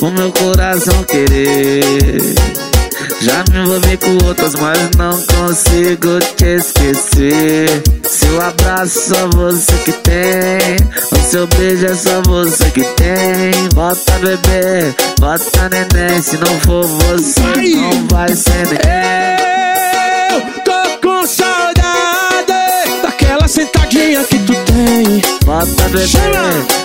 o 0.00 0.10
meu 0.10 0.32
coração 0.32 1.04
querer. 1.04 2.34
Já 3.20 3.44
me 3.50 3.58
envolvi 3.58 3.96
com 3.96 4.26
outras, 4.26 4.54
mas 4.54 4.90
não 4.98 5.13
consigo 5.54 6.18
te 6.36 6.56
esquecer. 6.56 7.82
Seu 8.02 8.42
abraço 8.42 9.14
só 9.14 9.28
você 9.28 9.72
que 9.84 9.92
tem. 9.92 10.76
O 11.12 11.30
seu 11.30 11.46
beijo 11.46 11.86
é 11.86 11.94
só 11.94 12.20
você 12.22 12.64
que 12.72 12.82
tem. 12.82 13.68
Bota 13.72 14.18
bebê, 14.18 14.92
bota 15.20 15.68
neném. 15.68 16.20
Se 16.20 16.36
não 16.38 16.60
for 16.60 16.84
você, 16.84 17.40
não 17.76 18.08
vai 18.08 18.34
ser 18.34 18.66
ninguém. 18.66 18.82
Eu 20.32 20.62
tô 20.64 21.08
com 21.08 21.24
saudade 21.24 23.00
daquela 23.00 23.46
sentadinha 23.46 24.24
que 24.24 24.38
tu 24.40 24.54
tem. 24.54 25.22
Bota 25.44 25.88
bebê, 25.88 26.08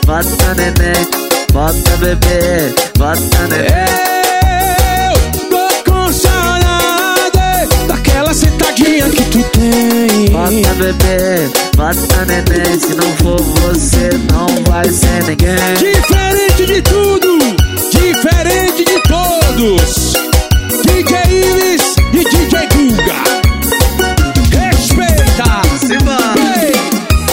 bota 0.05 0.53
neném. 0.55 1.07
Bota 1.51 1.97
bebê, 1.97 2.75
bota 2.99 3.47
neném. 3.47 4.18
Bota 10.31 10.73
bebê, 10.75 11.49
bota 11.75 12.25
neném. 12.25 12.79
Se 12.79 12.95
não 12.95 13.11
for 13.17 13.41
você, 13.41 14.09
não 14.31 14.47
vai 14.69 14.85
ser 14.89 15.23
ninguém. 15.23 15.55
Diferente 15.77 16.65
de 16.65 16.81
tudo, 16.81 17.39
diferente 17.91 18.85
de 18.85 18.99
todos. 19.07 20.13
DJ 20.85 21.17
Iris 21.29 21.95
e 22.13 22.23
DJ 22.23 22.67
Guga. 22.73 23.23
Respeita. 24.57 25.61
Ei. 26.61 26.73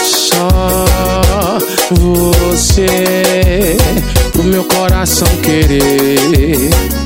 Só 0.05 1.59
você 1.91 3.77
pro 4.33 4.45
meu 4.45 4.65
coração 4.65 5.29
querer. 5.43 7.06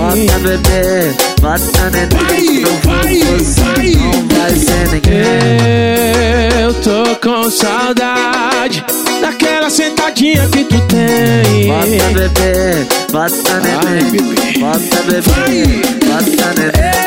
Bota 0.00 0.38
bebê, 0.38 1.14
bota 1.42 1.90
neném. 1.90 2.60
Não 2.62 2.74
for 2.80 3.04
você, 3.04 3.96
não 3.98 4.28
vai 4.28 4.50
ser 4.56 4.88
ninguém. 4.92 6.62
Eu 6.62 6.72
tô 6.80 7.16
com 7.16 7.50
saudade 7.50 8.82
daquela 9.20 9.68
sentadinha 9.68 10.48
que 10.48 10.64
tu 10.64 10.80
tem. 10.86 11.66
Bota 11.66 12.10
bebê, 12.14 12.86
bota 13.12 13.60
neném. 13.60 14.10
Bota 14.58 15.02
bebê, 15.02 15.82
bota 16.06 16.48
neném. 16.56 17.00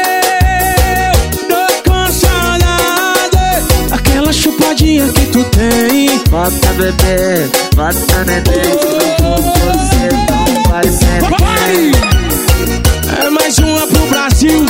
Eu 1.10 1.48
tô 1.48 1.90
com 1.90 2.12
saudade 2.12 3.90
daquela 3.90 4.32
chupadinha 4.32 5.08
que 5.08 5.26
tu 5.32 5.44
tem. 5.46 6.20
Bota 6.30 6.68
bebê, 6.74 7.50
bota 7.76 8.24
neném. 8.26 8.70
Não 9.20 9.36
você, 9.38 10.10
não 10.30 10.72
vai 10.72 10.84
ser 10.84 11.22
ninguém. 11.24 12.13
Mais 13.44 13.58
uma 13.58 13.86
pro 13.86 14.08
Brasil. 14.08 14.66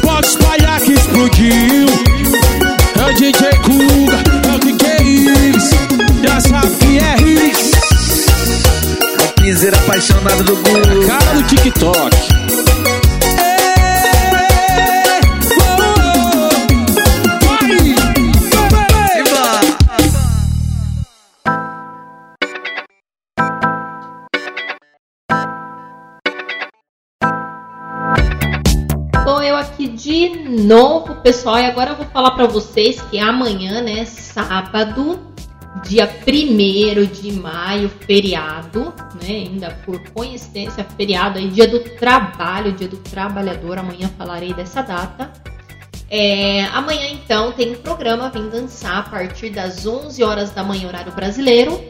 Pode 0.00 0.26
espalhar 0.26 0.80
que 0.80 0.92
explodiu. 0.92 1.86
É 2.98 3.10
o 3.10 3.14
DJ 3.14 3.50
Kuga, 3.58 4.22
é 4.48 4.54
o 4.54 4.58
DJ 4.58 5.06
Iris. 5.06 5.70
Já 6.24 6.40
sabe 6.40 6.74
que 6.76 6.98
é 6.98 7.14
Riz. 7.16 7.72
É 9.18 9.22
o 9.22 9.42
piseiro 9.42 9.76
apaixonado 9.76 10.44
do 10.44 10.56
Guga. 10.56 11.06
Cara 11.06 11.34
do 11.34 11.42
TikTok. 11.42 12.61
Pessoal, 31.22 31.58
e 31.58 31.66
agora 31.66 31.90
eu 31.90 31.96
vou 31.96 32.06
falar 32.06 32.32
pra 32.32 32.46
vocês 32.46 33.00
que 33.02 33.18
amanhã, 33.18 33.80
né, 33.80 34.04
sábado, 34.04 35.20
dia 35.84 36.08
1 36.26 37.06
de 37.06 37.32
maio, 37.32 37.88
feriado, 37.88 38.92
né, 39.22 39.28
ainda 39.28 39.70
por 39.84 40.02
coincidência, 40.10 40.84
feriado 40.96 41.38
aí, 41.38 41.48
dia 41.48 41.68
do 41.68 41.80
trabalho, 41.80 42.72
dia 42.72 42.88
do 42.88 42.96
trabalhador, 42.96 43.78
amanhã 43.78 44.10
falarei 44.18 44.52
dessa 44.52 44.82
data. 44.82 45.32
É, 46.10 46.64
amanhã, 46.66 47.08
então, 47.10 47.52
tem 47.52 47.72
um 47.72 47.76
programa 47.76 48.28
Vem 48.28 48.48
Dançar 48.48 48.98
a 48.98 49.02
partir 49.02 49.50
das 49.50 49.86
11 49.86 50.22
horas 50.22 50.50
da 50.50 50.62
manhã, 50.62 50.88
horário 50.88 51.12
brasileiro, 51.12 51.80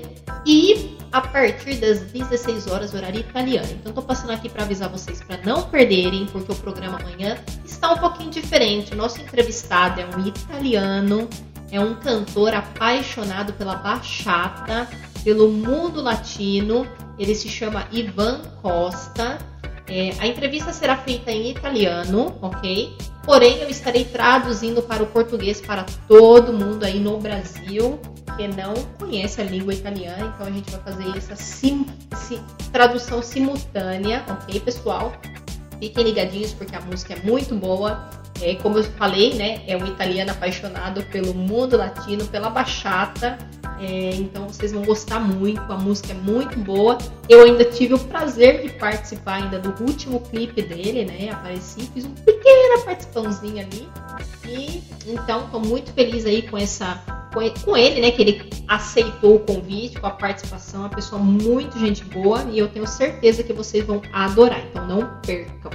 e 0.46 0.96
a 1.12 1.20
partir 1.20 1.74
das 1.76 2.00
16 2.00 2.66
horas, 2.68 2.94
horário 2.94 3.20
italiano. 3.20 3.68
Então, 3.70 3.92
tô 3.92 4.02
passando 4.02 4.30
aqui 4.30 4.48
para 4.48 4.64
avisar 4.64 4.88
vocês 4.88 5.22
para 5.22 5.36
não 5.44 5.68
perderem, 5.68 6.26
porque 6.26 6.50
o 6.50 6.54
programa 6.54 6.98
amanhã 6.98 7.38
está 7.64 7.92
um 7.92 7.98
pouquinho 7.98 8.30
diferente. 8.30 8.94
O 8.94 8.96
nosso 8.96 9.20
entrevistado 9.20 10.00
é 10.00 10.06
um 10.16 10.26
italiano, 10.26 11.28
é 11.70 11.78
um 11.78 11.94
cantor 11.94 12.54
apaixonado 12.54 13.52
pela 13.52 13.76
bachata, 13.76 14.88
pelo 15.22 15.48
mundo 15.50 16.00
latino. 16.00 16.86
Ele 17.18 17.34
se 17.34 17.48
chama 17.48 17.86
Ivan 17.92 18.40
Costa. 18.62 19.38
É, 19.88 20.12
a 20.18 20.26
entrevista 20.26 20.72
será 20.72 20.96
feita 20.96 21.30
em 21.30 21.50
italiano, 21.50 22.36
ok? 22.40 22.96
Porém, 23.24 23.58
eu 23.58 23.68
estarei 23.68 24.04
traduzindo 24.04 24.82
para 24.82 25.02
o 25.02 25.06
português 25.06 25.60
para 25.60 25.84
todo 26.08 26.52
mundo 26.52 26.84
aí 26.84 26.98
no 26.98 27.18
Brasil 27.18 28.00
que 28.36 28.48
não 28.48 28.74
conhece 28.98 29.40
a 29.40 29.44
língua 29.44 29.74
italiana, 29.74 30.32
então 30.34 30.46
a 30.46 30.50
gente 30.50 30.70
vai 30.70 30.80
fazer 30.80 31.16
essa 31.16 31.36
sim, 31.36 31.86
sim, 32.16 32.40
tradução 32.72 33.22
simultânea, 33.22 34.24
ok, 34.28 34.58
pessoal? 34.60 35.12
Fiquem 35.78 36.04
ligadinhos 36.04 36.52
porque 36.52 36.74
a 36.74 36.80
música 36.80 37.14
é 37.14 37.16
muito 37.22 37.54
boa. 37.54 38.08
É, 38.40 38.54
como 38.56 38.78
eu 38.78 38.84
falei, 38.84 39.34
né, 39.34 39.62
é 39.66 39.76
um 39.76 39.86
italiano 39.86 40.30
apaixonado 40.30 41.02
pelo 41.04 41.34
mundo 41.34 41.76
latino, 41.76 42.24
pela 42.26 42.50
bachata. 42.50 43.38
É, 43.80 44.14
então 44.14 44.46
vocês 44.46 44.70
vão 44.72 44.84
gostar 44.84 45.18
muito, 45.18 45.60
a 45.60 45.76
música 45.76 46.12
é 46.12 46.14
muito 46.14 46.58
boa. 46.58 46.98
Eu 47.28 47.42
ainda 47.42 47.64
tive 47.64 47.94
o 47.94 47.98
prazer 47.98 48.62
de 48.62 48.68
participar 48.74 49.42
ainda 49.42 49.58
do 49.58 49.70
último 49.82 50.20
clipe 50.20 50.62
dele, 50.62 51.04
né? 51.04 51.30
Apareci, 51.30 51.90
fiz 51.92 52.04
uma 52.04 52.14
pequena 52.14 52.84
participaçãozinha 52.84 53.66
ali. 53.66 53.88
E 54.48 54.82
então 55.06 55.48
tô 55.50 55.58
muito 55.58 55.92
feliz 55.92 56.24
aí 56.26 56.42
com 56.42 56.56
essa 56.56 57.02
com 57.64 57.76
ele, 57.76 58.00
né? 58.00 58.10
Que 58.10 58.22
ele 58.22 58.50
aceitou 58.68 59.36
o 59.36 59.40
convite, 59.40 59.98
com 59.98 60.06
a 60.06 60.10
participação, 60.10 60.80
uma 60.80 60.90
pessoa 60.90 61.20
muito 61.20 61.78
gente 61.78 62.04
boa 62.04 62.44
e 62.50 62.58
eu 62.58 62.68
tenho 62.68 62.86
certeza 62.86 63.42
que 63.42 63.52
vocês 63.52 63.84
vão 63.84 64.02
adorar, 64.12 64.62
então 64.70 64.86
não 64.86 65.18
percam. 65.22 65.70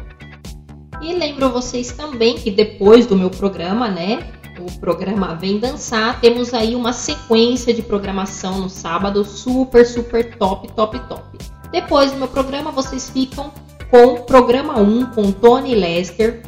E 1.01 1.13
lembro 1.13 1.51
vocês 1.51 1.91
também 1.91 2.35
que 2.35 2.49
depois 2.49 3.05
do 3.05 3.15
meu 3.15 3.29
programa, 3.29 3.87
né? 3.87 4.31
O 4.59 4.79
programa 4.79 5.35
Vem 5.35 5.59
Dançar, 5.59 6.19
temos 6.19 6.53
aí 6.53 6.75
uma 6.75 6.91
sequência 6.91 7.73
de 7.73 7.83
programação 7.83 8.59
no 8.59 8.69
sábado 8.69 9.23
super, 9.23 9.85
super 9.85 10.35
top, 10.37 10.71
top, 10.73 10.99
top. 11.07 11.37
Depois 11.71 12.11
do 12.11 12.17
meu 12.17 12.27
programa, 12.27 12.71
vocês 12.71 13.09
ficam 13.09 13.51
com 13.91 14.15
o 14.15 14.23
programa 14.23 14.79
1 14.79 15.05
com 15.07 15.31
Tony 15.31 15.75
Lester, 15.75 16.41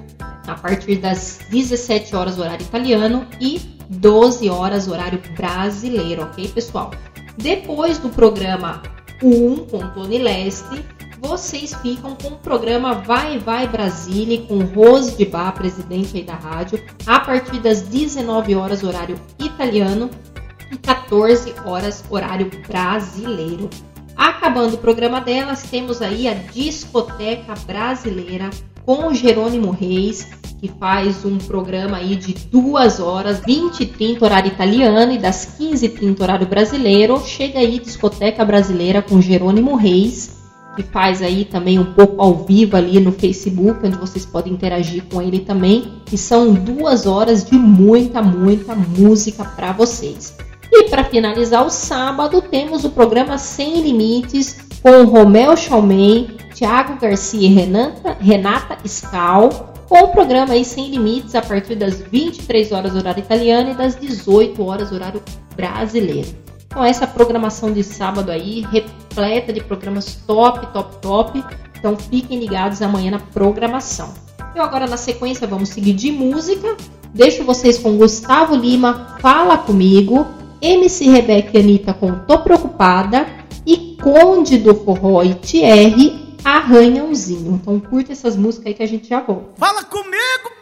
a 0.47 0.56
partir 0.56 0.95
das 0.95 1.39
17 1.52 2.16
horas 2.16 2.39
horário 2.39 2.64
italiano 2.64 3.28
e 3.39 3.60
12 3.89 4.50
horas 4.50 4.88
horário 4.88 5.22
brasileiro, 5.36 6.24
ok, 6.24 6.47
pessoal? 6.47 6.91
Depois 7.38 8.00
do 8.00 8.10
programa 8.10 8.82
1 9.22 9.66
com 9.66 9.88
Tony 9.89 10.18
Leste, 10.18 10.84
vocês 11.22 11.74
ficam 11.76 12.16
com 12.16 12.30
o 12.30 12.38
programa 12.38 12.94
Vai 12.96 13.38
Vai 13.38 13.68
Brasília 13.68 14.42
com 14.42 14.60
Rose 14.60 15.18
de 15.18 15.26
Bar, 15.26 15.54
presidente 15.54 16.18
aí 16.18 16.24
da 16.24 16.36
rádio, 16.36 16.82
a 17.06 17.20
partir 17.20 17.60
das 17.60 17.82
19 17.82 18.56
horas 18.56 18.84
horário 18.84 19.20
italiano 19.38 20.10
e 20.72 20.78
14 20.78 21.54
horas 21.66 22.04
horário 22.10 22.50
brasileiro. 22.68 23.70
Acabando 24.16 24.76
o 24.76 24.78
programa 24.78 25.20
delas, 25.20 25.64
temos 25.64 26.02
aí 26.02 26.28
a 26.28 26.34
Discoteca 26.34 27.54
Brasileira 27.66 28.50
com 28.86 29.14
Jerônimo 29.14 29.72
Reis, 29.72 30.28
que 30.60 30.68
faz 30.68 31.24
um 31.24 31.38
programa 31.38 31.98
aí 31.98 32.16
de 32.16 32.34
duas 32.34 33.00
horas, 33.00 33.42
20 33.46 33.82
e 33.82 33.86
30 33.86 34.26
horário 34.26 34.52
italiano 34.52 35.12
e 35.14 35.18
das 35.18 35.46
15 35.58 35.86
e 35.86 35.90
30 35.90 36.24
horário 36.24 36.48
brasileiro. 36.48 37.22
Chega 37.26 37.60
aí 37.60 37.80
Discoteca 37.80 38.44
Brasileira 38.44 39.02
com 39.02 39.22
Jerônimo 39.22 39.76
Reis, 39.76 40.39
que 40.80 40.92
faz 40.92 41.22
aí 41.22 41.44
também 41.44 41.78
um 41.78 41.94
pouco 41.94 42.22
ao 42.22 42.46
vivo 42.46 42.78
ali 42.78 43.02
no 43.02 43.12
Facebook, 43.12 43.86
onde 43.86 43.98
vocês 43.98 44.26
podem 44.26 44.54
interagir 44.54 45.04
com 45.12 45.22
ele 45.22 45.40
também. 45.40 45.92
E 46.10 46.18
são 46.18 46.54
duas 46.54 47.06
horas 47.06 47.44
de 47.44 47.56
muita, 47.56 48.22
muita 48.22 48.74
música 48.74 49.44
para 49.44 49.74
vocês. 49.74 50.34
E 50.72 50.86
para 50.86 51.04
finalizar 51.04 51.66
o 51.66 51.70
sábado, 51.70 52.42
temos 52.42 52.86
o 52.86 52.92
programa 52.92 53.38
Sem 53.38 53.82
Limites 53.82 54.58
com 54.82 55.04
Romel 55.04 55.58
Chalmei, 55.58 56.30
Thiago 56.56 56.98
Garcia 56.98 57.46
e 57.46 57.54
Renata, 57.54 58.16
Renata 58.18 58.78
Scal, 58.88 59.74
com 59.90 60.00
o 60.00 60.08
programa 60.10 60.54
aí 60.54 60.64
Sem 60.64 60.92
Limites 60.92 61.36
a 61.36 61.42
partir 61.42 61.76
das 61.76 62.00
23 62.00 62.72
horas 62.72 62.96
horário 62.96 63.20
italiano 63.20 63.72
e 63.72 63.74
das 63.74 64.00
18 64.00 64.64
horas 64.64 64.94
horário 64.94 65.22
brasileiro. 65.58 66.49
Então 66.70 66.86
essa 66.86 67.08
programação 67.08 67.74
de 67.74 67.84
sábado 67.84 68.30
aí 68.30 68.62
repleta 68.72 69.52
de 69.52 69.60
programas 69.60 70.16
top, 70.28 70.68
top, 70.68 70.98
top. 71.02 71.44
Então 71.78 71.98
fiquem 71.98 72.40
ligados 72.40 72.82
amanhã 72.84 73.12
na 73.12 73.20
programação. 73.20 74.14
Eu 74.56 74.62
agora 74.62 74.86
na 74.86 74.96
sequência 74.96 75.48
vamos 75.48 75.70
seguir 75.70 75.94
de 75.94 76.12
música. 76.12 76.78
Deixo 77.12 77.44
vocês 77.44 77.80
com 77.80 77.98
Gustavo 77.98 78.56
Lima, 78.56 79.18
Fala 79.20 79.58
Comigo, 79.58 80.28
MC 80.62 81.10
Rebeca 81.10 81.58
e 81.58 81.60
Anitta 81.60 81.92
com 81.92 82.20
Tô 82.20 82.38
Preocupada 82.40 83.26
e 83.66 83.98
Conde 84.00 84.60
do 84.60 84.76
Forró 84.76 85.24
e 85.24 85.34
Thierry 85.34 86.38
Arranhãozinho. 86.46 87.60
Então 87.62 87.80
curta 87.80 88.12
essas 88.12 88.36
músicas 88.36 88.68
aí 88.68 88.74
que 88.76 88.84
a 88.84 88.88
gente 88.88 89.10
já 89.10 89.22
volta. 89.22 89.54
Fala 89.58 89.84
comigo, 89.84 90.59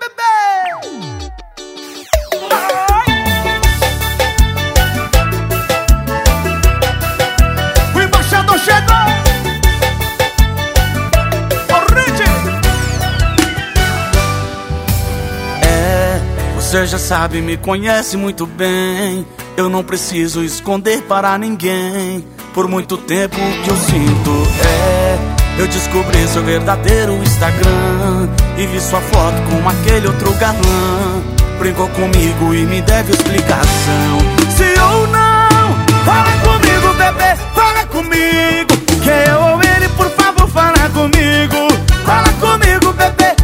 você 16.68 16.86
já 16.86 17.00
sabe, 17.00 17.42
me 17.42 17.56
conhece 17.56 18.18
muito 18.18 18.46
bem. 18.46 19.26
Eu 19.56 19.70
não 19.70 19.86
preciso 19.86 20.44
esconder 20.44 21.02
para 21.04 21.38
ninguém. 21.38 22.28
Por 22.54 22.68
muito 22.68 22.98
tempo 22.98 23.38
que 23.64 23.70
eu 23.70 23.78
sinto 23.78 24.32
é. 24.66 25.18
Eu 25.60 25.68
descobri 25.68 26.28
seu 26.28 26.44
verdadeiro 26.44 27.14
Instagram 27.14 28.30
E 28.58 28.68
vi 28.68 28.80
sua 28.80 29.02
foto 29.02 29.38
com 29.50 29.70
aquele 29.70 30.08
outro 30.08 30.32
galã 30.34 31.24
Brincou 31.58 31.88
comigo 31.90 32.54
e 32.54 32.64
me 32.66 32.80
deve 32.82 33.12
explicação 33.12 34.20
Se 34.56 34.80
ou 34.80 35.08
não, 35.08 36.06
fala 36.06 36.32
comigo, 36.44 36.94
bebê, 36.94 37.36
fala 37.56 37.86
comigo 37.88 38.78
Que 39.02 39.30
eu 39.32 39.42
ou 39.42 39.64
ele, 39.64 39.90
por 39.90 40.10
favor, 40.12 40.48
fala 40.50 40.90
comigo 40.90 41.74
Fala 42.06 42.30
comigo, 42.34 42.94
bebê, 42.94 43.36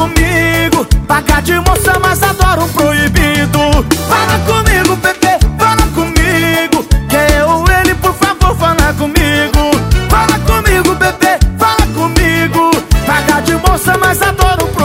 comigo. 0.00 0.86
Pagar 1.06 1.42
de 1.42 1.54
moça, 1.60 1.98
mas 2.00 2.22
adoro 2.22 2.64
um 2.64 2.68
proibido. 2.68 3.58
Fala 4.08 4.38
comigo, 4.46 4.96
bebê, 4.96 5.38
fala 5.58 5.82
comigo. 5.94 6.84
Que 7.08 7.34
eu 7.38 7.48
ou 7.48 7.64
ele, 7.70 7.94
por 7.96 8.14
favor, 8.14 8.56
fala 8.56 8.94
comigo. 8.94 9.62
Fala 10.08 10.38
comigo, 10.46 10.94
bebê, 10.94 11.38
fala 11.58 11.86
comigo. 11.94 12.70
Pagar 13.06 13.42
de 13.42 13.54
moça, 13.56 13.98
mas 13.98 14.22
adoro 14.22 14.64
um 14.64 14.68
proibido 14.68 14.79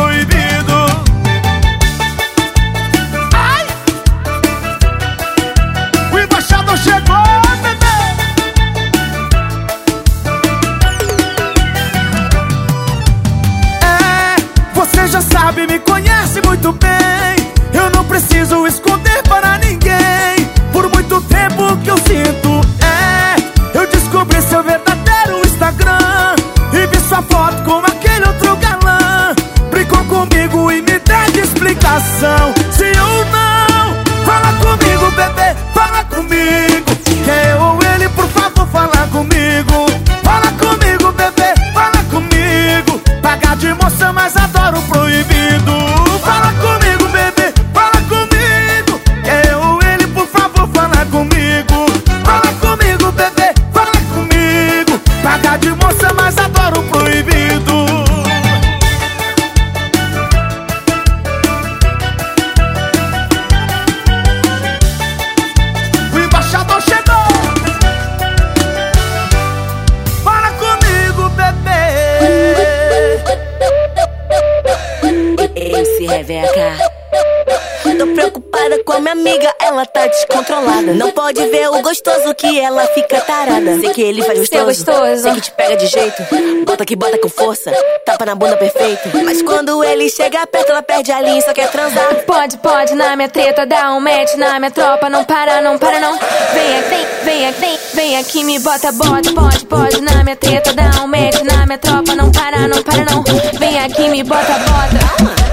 tarada. 83.65 83.81
Sei 83.81 83.89
que 83.93 84.01
ele 84.01 84.21
faz 84.21 84.39
gostoso, 84.39 84.65
gostoso. 84.65 85.23
sei 85.23 85.33
que 85.33 85.41
te 85.41 85.51
pega 85.51 85.77
de 85.77 85.87
jeito. 85.87 86.23
Bota 86.65 86.85
que 86.85 86.95
bota 86.95 87.17
com 87.17 87.29
força, 87.29 87.71
tapa 88.05 88.25
na 88.25 88.35
bunda 88.35 88.57
perfeito. 88.57 89.09
Mas 89.23 89.41
quando 89.41 89.83
ele 89.83 90.09
chega 90.09 90.45
perto, 90.47 90.71
ela 90.71 90.81
perde 90.81 91.11
a 91.11 91.21
linha 91.21 91.39
e 91.39 91.41
só 91.41 91.53
quer 91.53 91.69
transar. 91.71 92.15
Pode, 92.25 92.57
pode, 92.57 92.93
na 92.95 93.15
minha 93.15 93.29
treta, 93.29 93.65
dá 93.65 93.93
um 93.93 93.99
match 93.99 94.35
na 94.35 94.59
minha 94.59 94.71
tropa, 94.71 95.09
não 95.09 95.23
para, 95.23 95.61
não 95.61 95.77
para, 95.77 95.99
não. 95.99 96.17
Vem 96.17 96.79
aqui, 96.79 97.23
vem, 97.23 97.35
vem 97.35 97.47
aqui, 97.47 97.59
vem, 97.61 97.79
vem 97.93 98.17
aqui, 98.17 98.43
me 98.43 98.59
bota, 98.59 98.91
bota, 98.91 99.31
pode, 99.33 99.65
pode, 99.65 100.01
na 100.01 100.23
minha 100.23 100.35
treta, 100.35 100.73
dá 100.73 101.03
um 101.03 101.07
match 101.07 101.41
na 101.43 101.65
minha 101.65 101.77
tropa, 101.77 102.15
não 102.15 102.31
para, 102.31 102.67
não 102.67 102.81
para, 102.83 103.05
não. 103.05 103.23
Vem 103.59 103.79
aqui, 103.79 104.09
me 104.09 104.23
bota, 104.23 104.53
bota. 104.53 105.44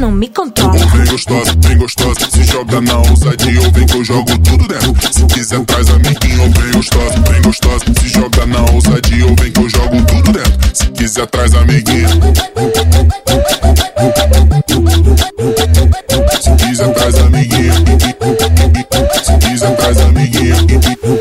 não 0.00 0.10
me 0.10 0.28
contou. 0.28 0.72
Vem 0.72 1.04
gostosa, 1.04 1.54
vem 1.58 1.76
gostosa, 1.76 2.20
se 2.30 2.42
joga 2.44 2.80
na 2.80 2.96
ousadia. 2.96 3.62
Eu 3.62 3.70
vem 3.70 3.86
que 3.86 3.96
eu 3.98 4.04
jogo 4.04 4.38
tudo 4.38 4.66
dentro. 4.66 5.12
Se 5.12 5.26
quiser, 5.26 5.62
traz 5.66 5.90
amiguinho. 5.90 6.50
Vem 6.50 6.72
gostosa, 6.72 7.20
vem 7.30 7.42
gostosa, 7.42 7.84
se 8.00 8.08
joga 8.08 8.46
na 8.46 8.60
ousadia. 8.72 9.20
Eu 9.20 9.36
vem 9.36 9.52
que 9.52 9.60
eu 9.60 9.68
jogo 9.68 10.02
tudo 10.06 10.32
dentro. 10.32 10.70
Se 10.72 10.86
quiser, 10.86 11.26
traz 11.26 11.54
amiguinho. 11.54 12.08
Se 16.40 16.56
quiser, 16.56 16.94
traz 16.94 17.14
amiguinho. 17.18 17.74
Se 19.22 19.38
quiser, 19.38 19.76
traz 19.76 20.00
amiguinho 20.00 21.19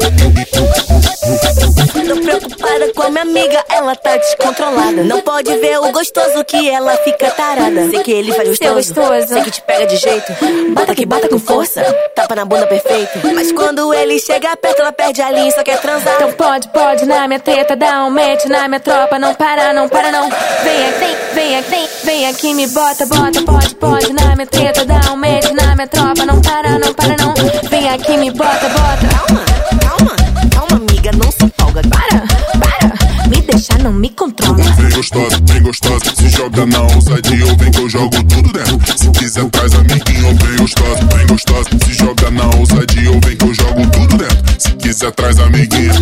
amiga, 3.29 3.63
ela 3.69 3.95
tá 3.95 4.17
descontrolada. 4.17 5.03
Não 5.03 5.21
pode 5.21 5.55
ver 5.57 5.79
o 5.79 5.91
gostoso 5.91 6.43
que 6.45 6.69
ela 6.69 6.95
fica 6.97 7.29
tarada. 7.31 7.89
Sei 7.89 8.03
que 8.03 8.11
ele 8.11 8.31
faz 8.31 8.49
gostoso, 8.49 8.73
gostoso. 8.73 9.27
sei 9.27 9.41
que 9.43 9.51
te 9.51 9.61
pega 9.61 9.85
de 9.85 9.97
jeito. 9.97 10.33
Bata 10.73 10.95
que 10.95 11.05
bata 11.05 11.29
com 11.29 11.39
força, 11.39 11.81
tapa 12.15 12.35
na 12.35 12.45
bunda 12.45 12.65
perfeito. 12.67 13.19
Mas 13.33 13.51
quando 13.51 13.93
ele 13.93 14.19
chega 14.19 14.55
perto, 14.57 14.81
ela 14.81 14.91
perde 14.91 15.21
a 15.21 15.31
linha 15.31 15.49
e 15.49 15.51
só 15.51 15.63
quer 15.63 15.79
transar. 15.79 16.15
Então 16.15 16.33
pode, 16.33 16.67
pode 16.69 17.05
na 17.05 17.27
minha 17.27 17.39
teta, 17.39 17.75
dá 17.75 18.05
um 18.05 18.09
match 18.09 18.45
na 18.45 18.67
minha 18.67 18.79
tropa. 18.79 19.19
Não 19.19 19.33
para, 19.35 19.73
não 19.73 19.87
para, 19.87 20.11
não. 20.11 20.29
Vem 20.29 20.89
aqui, 20.89 20.99
vem, 20.99 21.17
vem 21.33 21.57
aqui, 21.57 21.69
vem, 21.69 21.87
vem 22.03 22.27
aqui, 22.27 22.53
me 22.53 22.67
bota, 22.67 23.05
bota, 23.05 23.41
pode, 23.43 23.75
pode 23.75 24.13
na 24.13 24.35
minha 24.35 24.47
teta, 24.47 24.85
dá 24.85 25.11
um 25.11 25.15
match 25.15 25.51
na 25.51 25.75
minha 25.75 25.87
tropa. 25.87 26.25
Não 26.25 26.41
para, 26.41 26.79
não 26.79 26.93
para, 26.93 27.15
não. 27.17 27.33
Vem 27.69 27.89
aqui, 27.89 28.17
me 28.17 28.31
bota, 28.31 28.69
bota. 28.69 29.28
Não 33.83 33.93
me 33.93 34.09
controla. 34.09 34.63
Vem 34.63 34.89
gostosa, 34.89 35.37
vem 35.45 35.61
gostosa, 35.61 36.15
se 36.15 36.29
joga 36.29 36.65
na 36.65 36.81
ousadia 36.81 37.45
ou 37.45 37.57
vem 37.57 37.71
que 37.71 37.79
eu 37.79 37.89
jogo 37.89 38.23
tudo 38.23 38.51
dentro. 38.51 38.97
Se 38.97 39.09
quiser 39.11 39.49
traz 39.49 39.73
amiguinho, 39.73 40.35
vem 40.35 40.57
gostosa, 40.57 41.05
vem 41.15 41.27
gostosa, 41.27 41.69
se 41.85 41.93
joga 41.93 42.31
na 42.31 42.45
ousadia 42.57 43.11
ou 43.11 43.19
vem 43.21 43.37
que 43.37 43.45
eu 43.45 43.53
jogo 43.53 43.89
tudo 43.91 44.17
dentro. 44.17 44.55
Se 44.57 44.71
quiser 44.73 45.11
traz 45.11 45.39
amiguinho. 45.39 45.93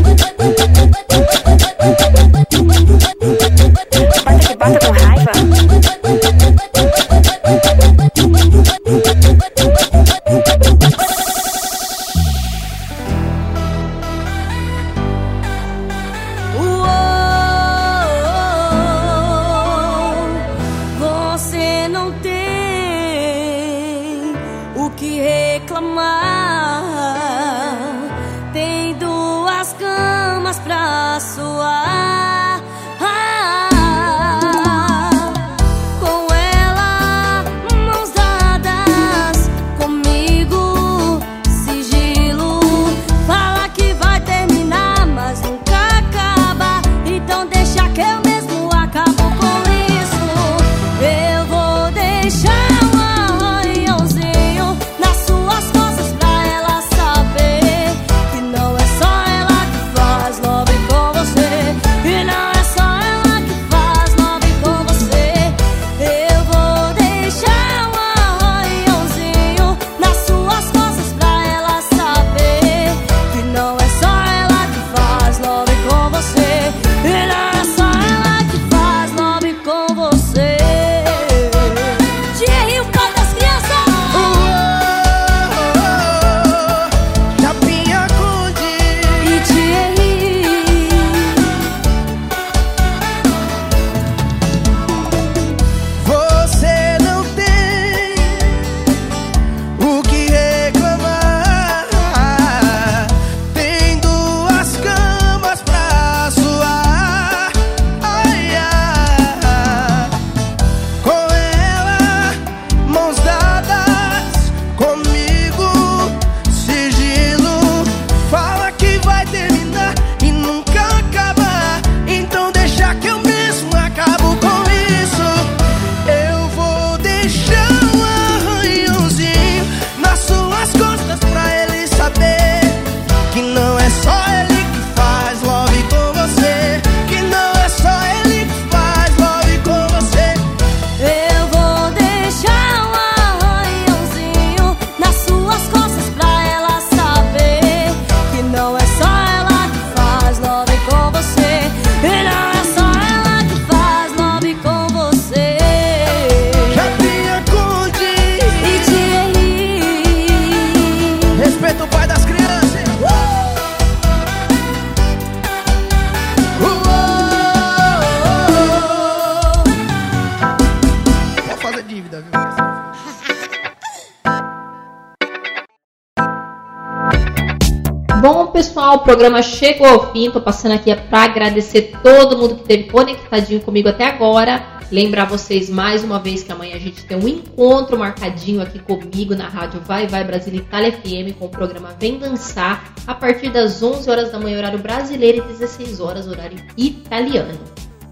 Programa 179.08 179.42
chegou 179.42 179.88
ao 179.88 180.12
fim. 180.12 180.30
Tô 180.30 180.42
passando 180.42 180.74
aqui 180.74 180.94
para 180.94 181.24
agradecer 181.24 181.94
todo 182.04 182.38
mundo 182.38 182.56
que 182.56 182.62
esteve 182.64 182.84
conectadinho 182.92 183.62
comigo 183.62 183.88
até 183.88 184.06
agora. 184.06 184.82
Lembrar 184.92 185.24
vocês 185.24 185.70
mais 185.70 186.04
uma 186.04 186.20
vez 186.20 186.44
que 186.44 186.52
amanhã 186.52 186.76
a 186.76 186.80
gente 186.80 187.06
tem 187.06 187.18
um 187.18 187.26
encontro 187.26 187.98
marcadinho 187.98 188.62
aqui 188.62 188.80
comigo 188.80 189.34
na 189.34 189.48
rádio 189.48 189.80
Vai 189.80 190.08
Vai 190.08 190.26
Brasil 190.26 190.54
Itália 190.54 190.92
FM 190.92 191.38
com 191.40 191.46
o 191.46 191.50
programa 191.50 191.96
Vem 191.98 192.18
Dançar 192.18 192.94
a 193.08 193.16
partir 193.16 193.50
das 193.50 193.82
11 193.82 194.10
horas 194.10 194.30
da 194.30 194.40
manhã, 194.40 194.58
horário 194.58 194.80
brasileiro, 194.80 195.38
e 195.38 195.54
16 195.54 196.02
horas, 196.02 196.28
horário 196.28 196.58
italiano. 196.76 197.58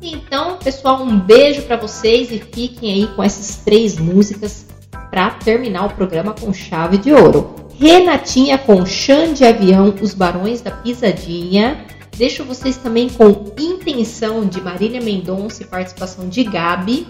Então, 0.02 0.58
pessoal, 0.64 1.04
um 1.04 1.20
beijo 1.20 1.64
para 1.64 1.76
vocês 1.76 2.32
e 2.32 2.40
fiquem 2.40 2.94
aí 2.94 3.08
com 3.08 3.22
essas 3.22 3.58
três 3.66 3.98
músicas 3.98 4.66
para 5.12 5.32
terminar 5.32 5.88
o 5.88 5.90
programa 5.90 6.34
com 6.34 6.54
chave 6.54 6.98
de 6.98 7.12
ouro. 7.12 7.65
Renatinha 7.80 8.58
com 8.58 8.86
Chã 8.86 9.34
de 9.34 9.44
Avião, 9.44 9.94
Os 10.02 10.14
Barões 10.14 10.62
da 10.62 10.72
Pisadinha. 10.72 11.86
Deixo 12.16 12.44
vocês 12.44 12.78
também 12.78 13.10
com 13.10 13.52
Intenção 13.60 14.46
de 14.46 14.62
Marília 14.62 15.02
Mendonça 15.02 15.64
e 15.64 15.66
participação 15.66 16.30
de 16.30 16.44
Gabi. 16.44 17.08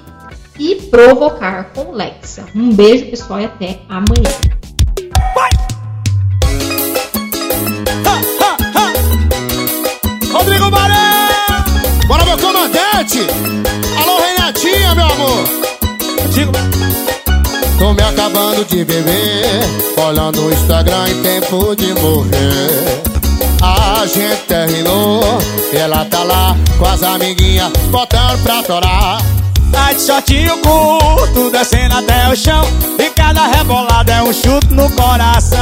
E 0.57 0.76
Provocar 0.89 1.74
com 1.74 1.91
Lexa. 1.91 2.45
Um 2.55 2.74
beijo, 2.74 3.05
pessoal, 3.07 3.41
e 3.41 3.45
até 3.45 3.80
amanhã. 3.89 4.32
Rodrigo 10.32 10.70
Baré! 10.70 10.93
Bora, 12.07 12.26
meu 12.26 12.38
comandante! 12.38 13.20
Alô, 14.01 14.18
Renatinha, 14.18 14.95
meu 14.95 15.05
amor! 15.05 15.43
Digo. 16.34 17.14
Tô 17.78 17.93
me 17.93 18.01
acabando 18.01 18.63
de 18.65 18.86
beber, 18.86 19.45
olhando 19.97 20.45
o 20.45 20.53
Instagram 20.53 21.09
em 21.09 21.21
tempo 21.21 21.76
de 21.76 21.93
morrer. 21.93 23.03
A 23.61 24.05
gente 24.05 24.41
terminou, 24.47 25.21
ela 25.73 26.05
tá 26.05 26.23
lá 26.23 26.55
com 26.78 26.86
as 26.86 27.03
amiguinhas, 27.03 27.71
botando 27.91 28.41
pra 28.43 28.63
torar. 28.63 29.17
Tá 29.71 29.91
de 29.91 30.01
shortinho 30.01 30.57
curto, 30.59 31.51
descendo 31.51 31.97
até 31.97 32.30
o 32.30 32.36
chão 32.36 32.63
E 32.97 33.09
cada 33.09 33.47
rebolada 33.47 34.13
é 34.13 34.23
um 34.23 34.32
chute 34.32 34.67
no 34.71 34.89
coração 34.91 35.59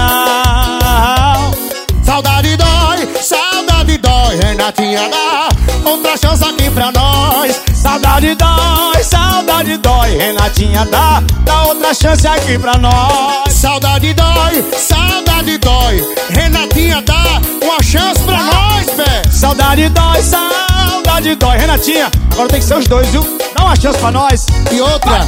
Saudade 2.04 2.56
dói, 2.58 3.08
saudade 3.22 3.98
dói, 3.98 4.36
Renatinha 4.36 5.10
dá 5.10 5.50
outra 5.90 6.18
chance 6.18 6.44
aqui 6.44 6.70
pra 6.70 6.92
nós. 6.92 7.62
Saudade 7.84 8.34
dói, 8.36 9.04
saudade 9.04 9.78
dói, 9.78 10.18
Renatinha 10.18 10.86
dá, 10.86 11.22
dá 11.42 11.64
outra 11.64 11.94
chance 11.94 12.26
aqui 12.26 12.58
pra 12.58 12.78
nós. 12.78 13.52
Saudade 13.54 14.14
dói, 14.14 14.64
saudade 14.78 15.58
dói, 15.58 16.02
Renatinha 16.30 17.02
dá 17.02 17.42
uma 17.62 17.84
chance 17.84 18.22
pra 18.24 18.38
nós, 18.42 18.90
pé. 18.92 19.22
Saudade 19.30 19.90
dói, 19.90 20.22
saudade 20.24 21.36
dói, 21.36 21.58
Renatinha. 21.58 22.10
Agora 22.32 22.48
tem 22.48 22.60
que 22.62 22.66
ser 22.66 22.78
os 22.78 22.88
dois, 22.88 23.08
viu? 23.10 23.38
Dá 23.54 23.64
uma 23.66 23.76
chance 23.76 24.00
pra 24.00 24.12
nós. 24.12 24.46
E 24.72 24.80
outra, 24.80 25.28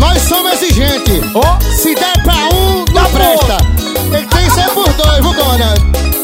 nós 0.00 0.22
somos 0.22 0.52
exigentes. 0.62 1.20
Oh. 1.34 1.64
Se 1.82 1.92
der 1.96 2.22
pra 2.22 2.34
um, 2.54 2.84
não 2.94 3.02
Tá 3.02 3.02
bom. 3.02 3.10
presta. 3.18 3.56
Tem 4.10 4.26
que 4.26 4.50
ser 4.52 4.68
por 4.70 4.90
dois, 4.92 5.20
viu, 5.20 5.34
comandante? 5.34 6.15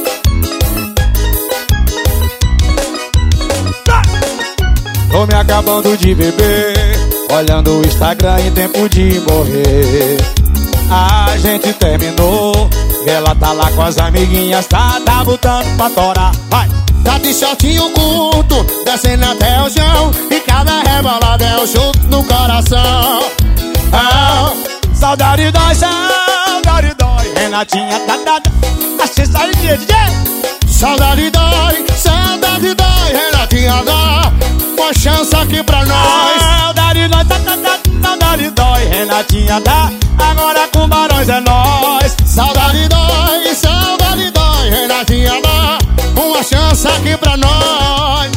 Tô 5.13 5.27
me 5.27 5.35
acabando 5.35 5.95
de 5.97 6.15
beber, 6.15 6.97
olhando 7.31 7.79
o 7.79 7.87
Instagram 7.87 8.41
em 8.41 8.51
tempo 8.51 8.89
de 8.89 9.21
morrer. 9.21 10.17
A 10.91 11.37
gente 11.37 11.73
terminou, 11.75 12.69
ela 13.07 13.35
tá 13.35 13.53
lá 13.53 13.71
com 13.73 13.83
as 13.83 13.99
amiguinhas, 13.99 14.67
tá, 14.67 14.99
tá 15.05 15.23
botando 15.23 15.77
pra 15.77 15.91
torar. 15.91 16.33
Vai! 16.49 16.69
Tá 17.05 17.19
de 17.19 17.35
shortinho 17.35 17.91
curto, 17.91 18.65
descendo 18.85 19.25
até 19.25 19.61
o 19.61 19.69
chão 19.69 20.13
E 20.31 20.39
cada 20.41 20.83
rebolada 20.83 21.45
é 21.45 21.57
um 21.57 21.67
chute 21.67 21.99
no 22.09 22.23
coração 22.23 23.23
Ah, 23.93 24.53
saudade 24.95 25.51
dói, 25.51 25.75
saudade 25.75 26.95
dói, 26.97 27.35
Renatinha 27.35 27.99
tá, 28.07 28.17
tá, 28.19 28.41
tá. 28.41 28.51
Achei 29.03 29.27
saída, 29.27 29.77
DJ! 29.79 30.22
Saudade 30.83 31.31
dói, 31.31 31.87
saudade 31.97 32.75
dói, 32.75 33.13
Renatinha 33.13 33.85
dá 33.85 34.33
Uma 34.77 34.93
chance 34.93 35.33
aqui 35.37 35.63
pra 35.63 35.85
nós 35.85 36.43
Saudade 36.43 37.07
dói, 37.07 37.25
tá, 37.25 37.39
tá, 37.39 37.57
tá, 37.57 37.79
saudade 38.03 38.51
dói, 38.51 38.85
Renatinha 38.87 39.61
dá. 39.61 39.93
Agora 40.19 40.67
com 40.73 40.89
barões 40.89 41.29
é 41.29 41.39
nós. 41.39 42.17
Saudade 42.27 42.89
dói, 42.89 43.55
saudade 43.55 44.29
dói, 44.33 44.71
Renatinha 44.71 45.41
dá 45.41 45.79
Uma 46.21 46.43
chance 46.43 46.89
aqui 46.89 47.17
pra 47.17 47.37
nós 47.37 48.33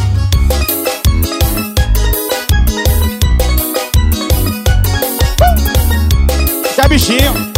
Isso 6.69 6.81
é 6.81 6.87
bichinho. 6.87 7.54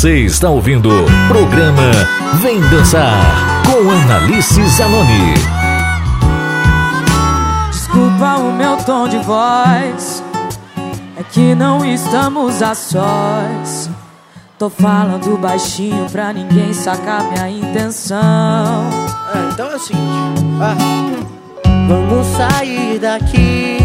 Você 0.00 0.20
está 0.20 0.48
ouvindo 0.48 0.88
o 0.88 1.04
programa 1.28 1.90
Vem 2.40 2.58
Dançar 2.70 3.62
com 3.66 3.90
Analice 3.90 4.66
Zanoni. 4.66 5.34
Desculpa 7.70 8.38
o 8.38 8.50
meu 8.50 8.78
tom 8.78 9.06
de 9.06 9.18
voz, 9.18 10.24
é 11.18 11.22
que 11.30 11.54
não 11.54 11.84
estamos 11.84 12.62
a 12.62 12.74
sós. 12.74 13.90
Tô 14.58 14.70
falando 14.70 15.36
baixinho 15.36 16.08
pra 16.08 16.32
ninguém 16.32 16.72
sacar 16.72 17.22
minha 17.24 17.50
intenção. 17.50 18.88
É, 19.34 19.52
então 19.52 19.70
é 19.70 19.76
o 19.76 19.78
seguinte, 19.78 20.42
ah, 20.62 20.76
vamos 21.86 22.26
sair 22.38 22.98
daqui. 23.00 23.76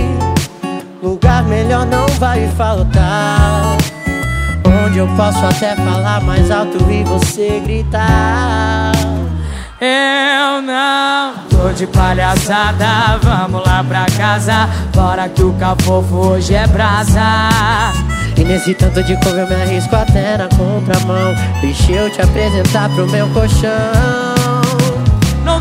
Lugar 1.03 1.43
melhor 1.43 1.86
não 1.86 2.07
vai 2.18 2.47
faltar. 2.55 3.76
Eu 4.98 5.08
posso 5.10 5.46
até 5.46 5.76
falar 5.76 6.22
mais 6.22 6.50
alto 6.50 6.78
e 6.89 7.04
você 7.04 7.60
gritar. 7.60 8.93
Eu 9.82 10.62
não 10.62 11.34
tô 11.50 11.74
de 11.74 11.86
palhaçada, 11.86 13.20
vamos 13.22 13.62
lá 13.66 13.84
pra 13.84 14.06
casa. 14.18 14.70
Bora 14.96 15.28
que 15.28 15.43
o 15.43 15.52
cafofo 15.56 16.16
hoje 16.16 16.56
é 16.56 16.66
brasa. 16.68 17.52
E 18.38 18.43
nesse 18.46 18.74
tanto 18.74 19.04
de 19.04 19.18
couve 19.18 19.39
eu 19.39 19.48
me 19.50 19.56
arrisco 19.56 19.96
até 19.98 20.38
na 20.38 20.48
contramão. 20.48 21.36
Deixa 21.60 21.91
eu 21.91 22.10
te 22.10 22.22
apresentar 22.22 22.89
pro 22.91 23.06
meu 23.08 23.28
colchão. 23.34 24.35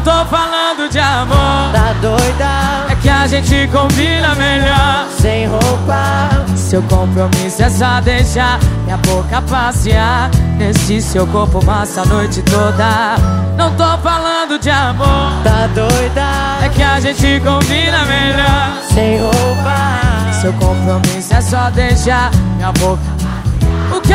Não 0.05 0.13
tô 0.13 0.25
falando 0.27 0.91
de 0.91 0.99
amor, 0.99 1.73
Tá 1.73 1.95
doida? 2.03 2.93
é 2.93 2.95
que 3.01 3.09
a 3.09 3.27
gente 3.27 3.67
combina 3.73 4.35
melhor. 4.35 5.07
Sem 5.19 5.47
roupa. 5.47 6.29
Seu 6.55 6.83
compromisso 6.83 7.63
é 7.63 7.71
só 7.71 8.01
deixar 8.03 8.59
minha 8.85 8.97
boca 8.99 9.41
passear 9.43 10.31
Nesse 10.59 11.01
seu 11.01 11.27
corpo 11.27 11.65
massa 11.65 12.03
a 12.03 12.05
noite 12.07 12.43
toda 12.43 13.17
Não 13.57 13.71
tô 13.77 13.97
falando 14.03 14.59
de 14.59 14.71
amor 14.71 15.33
Tá 15.43 15.69
doida? 15.75 16.65
É 16.65 16.69
que 16.69 16.83
a 16.83 16.99
gente 17.01 17.41
combina 17.41 18.05
melhor 18.05 18.73
Sem 18.93 19.21
roupa. 19.21 20.33
Seu 20.41 20.53
compromisso 20.55 21.33
é 21.35 21.41
só 21.41 21.71
deixar 21.71 22.31
minha 22.57 22.73
boca 22.73 23.01
O 23.97 24.01
quê? 24.01 24.15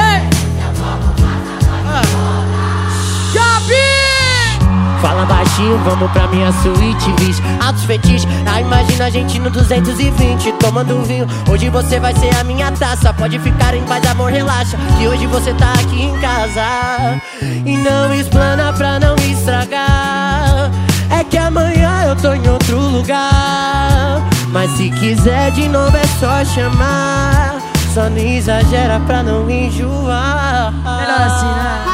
Fala 5.02 5.26
baixinho, 5.26 5.78
vamos 5.80 6.12
pra 6.12 6.28
minha 6.28 6.52
suíte, 6.52 7.12
bicho 7.14 7.41
Altos 7.66 7.84
fetiches, 7.84 8.28
ah, 8.45 8.60
imagina 8.60 9.06
a 9.06 9.10
gente 9.10 9.39
no 9.39 9.50
220 9.50 10.52
Tomando 10.54 11.02
vinho, 11.04 11.26
hoje 11.50 11.70
você 11.70 12.00
vai 12.00 12.14
ser 12.16 12.36
a 12.36 12.43
minha 12.43 12.72
taça 12.72 13.14
Pode 13.14 13.39
ficar 13.39 13.74
em 13.74 13.84
paz, 13.84 14.06
amor, 14.06 14.32
relaxa 14.32 14.78
Que 14.97 15.08
hoje 15.08 15.26
você 15.28 15.54
tá 15.54 15.74
aqui 15.74 16.04
em 16.04 16.20
casa. 16.20 17.22
E 17.66 17.78
não 17.78 18.14
explana 18.14 18.74
pra 18.74 19.00
não 19.00 19.16
estragar. 19.16 20.72
É 21.10 21.24
que 21.24 21.38
amanhã 21.38 22.06
eu 22.08 22.16
tô 22.16 22.34
em 22.34 22.47
outro 22.50 22.78
lugar. 22.80 24.22
Mas 24.47 24.72
se 24.72 24.89
quiser 24.91 25.52
de 25.52 25.68
novo 25.68 25.95
é 25.95 26.06
só 26.20 26.43
chamar. 26.45 27.62
Só 27.93 28.10
não 28.10 28.18
exagera 28.18 29.00
pra 29.02 29.24
não 29.24 29.50
enjoar. 29.50 30.72
Melhor 30.72 31.22
assim, 31.22 31.45
né? 31.45 31.88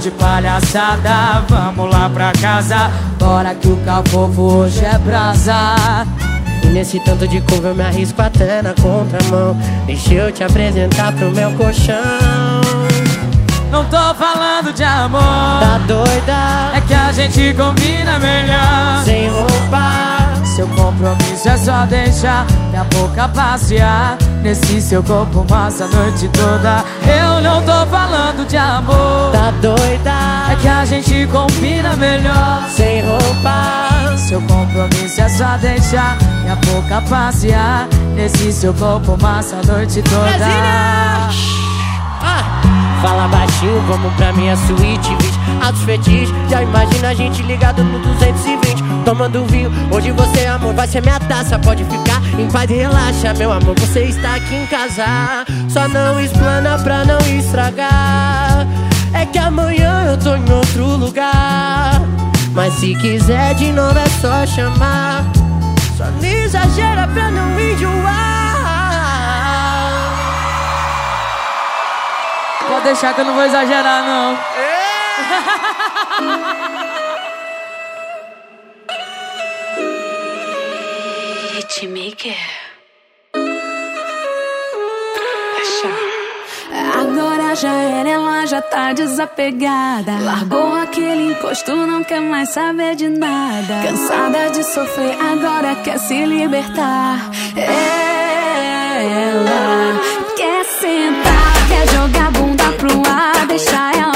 De 0.00 0.10
palhaçada, 0.12 1.44
vamos 1.48 1.90
lá 1.92 2.08
pra 2.08 2.32
casa. 2.32 2.90
Bora 3.18 3.54
que 3.54 3.68
o 3.68 3.76
cafofo 3.84 4.40
hoje 4.42 4.84
é 4.84 4.96
brasa. 4.98 5.74
E 6.64 6.66
nesse 6.68 6.98
tanto 7.00 7.28
de 7.28 7.40
couve 7.42 7.68
eu 7.68 7.74
me 7.74 7.82
arrisco 7.82 8.20
até 8.20 8.60
na 8.62 8.74
contramão 8.74 9.56
Deixa 9.86 10.12
eu 10.12 10.30
te 10.30 10.44
apresentar 10.44 11.10
pro 11.12 11.30
meu 11.30 11.50
colchão 11.52 11.96
Não 13.70 13.82
tô 13.86 13.96
falando 14.14 14.70
de 14.72 14.84
amor, 14.84 15.20
Tá 15.20 15.78
doida? 15.86 16.76
é 16.76 16.80
que 16.86 16.92
a 16.94 17.12
gente 17.12 17.54
combina 17.54 18.18
melhor. 18.18 19.04
Sem 19.04 19.28
roupa 19.30 20.09
Seu 20.60 20.68
compromisso 20.68 21.48
é 21.48 21.56
só 21.56 21.86
deixar 21.86 22.46
minha 22.68 22.84
boca 22.84 23.26
passear. 23.28 24.18
Nesse 24.42 24.82
seu 24.82 25.02
corpo 25.02 25.42
massa 25.48 25.86
a 25.86 25.88
noite 25.88 26.28
toda. 26.28 26.84
Eu 27.08 27.40
não 27.40 27.62
tô 27.62 27.86
falando 27.86 28.46
de 28.46 28.58
amor. 28.58 29.32
Tá 29.32 29.52
doida? 29.62 30.52
É 30.52 30.56
que 30.60 30.68
a 30.68 30.84
gente 30.84 31.26
combina 31.28 31.96
melhor. 31.96 32.68
Sem 32.76 33.00
roupa. 33.00 34.18
Seu 34.18 34.42
compromisso 34.42 35.22
é 35.22 35.28
só 35.30 35.56
deixar 35.56 36.18
minha 36.42 36.56
boca 36.56 37.00
passear. 37.08 37.88
Nesse 38.14 38.52
seu 38.52 38.74
corpo 38.74 39.16
massa 39.18 39.56
a 39.56 39.62
noite 39.62 40.02
toda 40.02 41.49
Fala 43.02 43.28
baixinho, 43.28 43.80
vamos 43.88 44.12
pra 44.14 44.32
minha 44.32 44.56
suíte, 44.56 45.14
bicho 45.16 45.40
Altos 45.62 45.82
fetiches, 45.82 46.34
já 46.50 46.62
imagina 46.62 47.08
a 47.08 47.14
gente 47.14 47.42
ligado 47.42 47.82
no 47.82 47.98
220 47.98 48.90
Tomando 49.04 49.44
vinho, 49.46 49.70
hoje 49.90 50.10
você, 50.12 50.46
amor, 50.46 50.74
vai 50.74 50.86
ser 50.86 51.02
minha 51.02 51.18
taça. 51.18 51.58
Pode 51.58 51.84
ficar 51.84 52.20
em 52.38 52.48
paz 52.48 52.70
e 52.70 52.74
relaxa, 52.74 53.34
meu 53.34 53.50
amor, 53.50 53.74
você 53.78 54.04
está 54.04 54.34
aqui 54.36 54.54
em 54.54 54.66
casa. 54.66 55.04
Só 55.68 55.88
não 55.88 56.20
explana 56.20 56.78
pra 56.78 57.04
não 57.04 57.18
estragar. 57.38 58.66
É 59.12 59.24
que 59.26 59.38
amanhã 59.38 60.04
eu 60.06 60.18
tô 60.18 60.36
em 60.36 60.52
outro 60.52 60.84
lugar. 60.96 62.00
Mas 62.52 62.74
se 62.74 62.94
quiser 62.96 63.54
de 63.54 63.72
novo 63.72 63.98
é 63.98 64.08
só 64.20 64.46
chamar. 64.46 65.24
Só 65.96 66.04
não 66.04 66.24
exagera 66.24 67.08
pra 67.08 67.30
não 67.30 67.58
enjoar 67.58 68.29
Pode 72.80 72.94
deixar 72.94 73.12
que 73.12 73.20
eu 73.20 73.26
não 73.26 73.34
vou 73.34 73.44
exagerar 73.44 74.02
não 74.06 74.38
beatmaker. 81.52 82.36
Agora 86.94 87.54
já 87.54 87.72
era, 87.72 88.08
ela 88.08 88.46
já 88.46 88.62
tá 88.62 88.94
desapegada. 88.94 90.12
Largou 90.22 90.74
aquele 90.74 91.32
encosto, 91.32 91.74
não 91.74 92.02
quer 92.02 92.20
mais 92.20 92.48
saber 92.48 92.94
de 92.96 93.10
nada. 93.10 93.82
Cansada 93.82 94.50
de 94.50 94.64
sofrer, 94.64 95.16
agora 95.20 95.74
quer 95.76 95.98
se 95.98 96.24
libertar. 96.24 97.30
Ela 98.96 100.00
quer 100.36 100.64
sentar, 100.64 101.19
pro 102.80 103.02
ar, 103.06 103.46
deixar 103.46 103.94
ela 103.94 104.09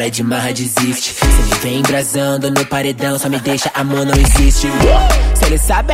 Pra 0.00 0.06
parar 0.06 0.08
de 0.08 0.22
marra 0.22 0.50
desiste. 0.50 1.12
Cê 1.12 1.26
me 1.26 1.60
vem 1.60 1.78
embrasando 1.80 2.50
no 2.50 2.64
paredão 2.64 3.18
Só 3.18 3.28
me 3.28 3.38
deixa, 3.38 3.70
amor 3.74 4.06
não 4.06 4.14
existe. 4.14 4.66
Cê 5.34 5.44
ele 5.44 5.58
sabe 5.58 5.92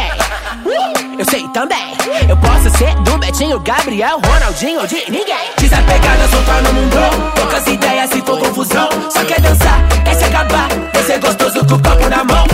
eu 1.18 1.24
sei 1.24 1.48
também. 1.48 1.94
Eu 2.28 2.36
posso 2.36 2.70
ser 2.76 2.94
do 3.02 3.18
Betinho, 3.18 3.58
Gabriel, 3.60 4.20
Ronaldinho 4.24 4.80
ou 4.80 4.86
de 4.86 4.96
ninguém. 5.10 5.50
Desapegada, 5.58 6.28
soltar 6.28 6.62
no 6.62 6.72
mundão 6.72 7.10
Poucas 7.34 7.66
ideias 7.66 8.10
se 8.10 8.20
for 8.22 8.38
confusão. 8.38 8.88
Só 9.10 9.24
quer 9.24 9.40
dançar, 9.40 9.86
quer 10.04 10.14
se 10.14 10.24
acabar. 10.24 10.68
Ser 11.06 11.20
gostoso 11.20 11.64
com 11.64 11.74
o 11.74 11.82
copo 11.82 12.08
na 12.08 12.24
mão. 12.24 12.44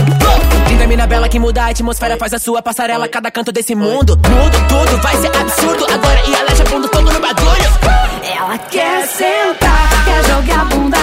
Linda 0.69 0.85
mina 0.85 1.07
bela 1.07 1.27
que 1.27 1.39
muda 1.39 1.63
a 1.63 1.69
atmosfera 1.69 2.15
Faz 2.17 2.35
a 2.35 2.39
sua 2.39 2.61
passarela, 2.61 3.07
cada 3.07 3.31
canto 3.31 3.51
desse 3.51 3.73
mundo. 3.73 4.15
Mudo 4.15 4.57
tudo, 4.69 5.01
vai 5.01 5.17
ser 5.17 5.35
absurdo. 5.35 5.85
Agora 5.91 6.21
e 6.27 6.35
ela 6.35 6.55
já 6.55 6.65
fundo 6.65 6.87
todo 6.87 7.11
no 7.11 7.19
bagulho. 7.19 7.73
Ela 8.23 8.57
quer 8.59 9.07
sentar, 9.07 9.89
quer 10.05 10.23
jogar 10.25 10.65
bunda 10.65 10.97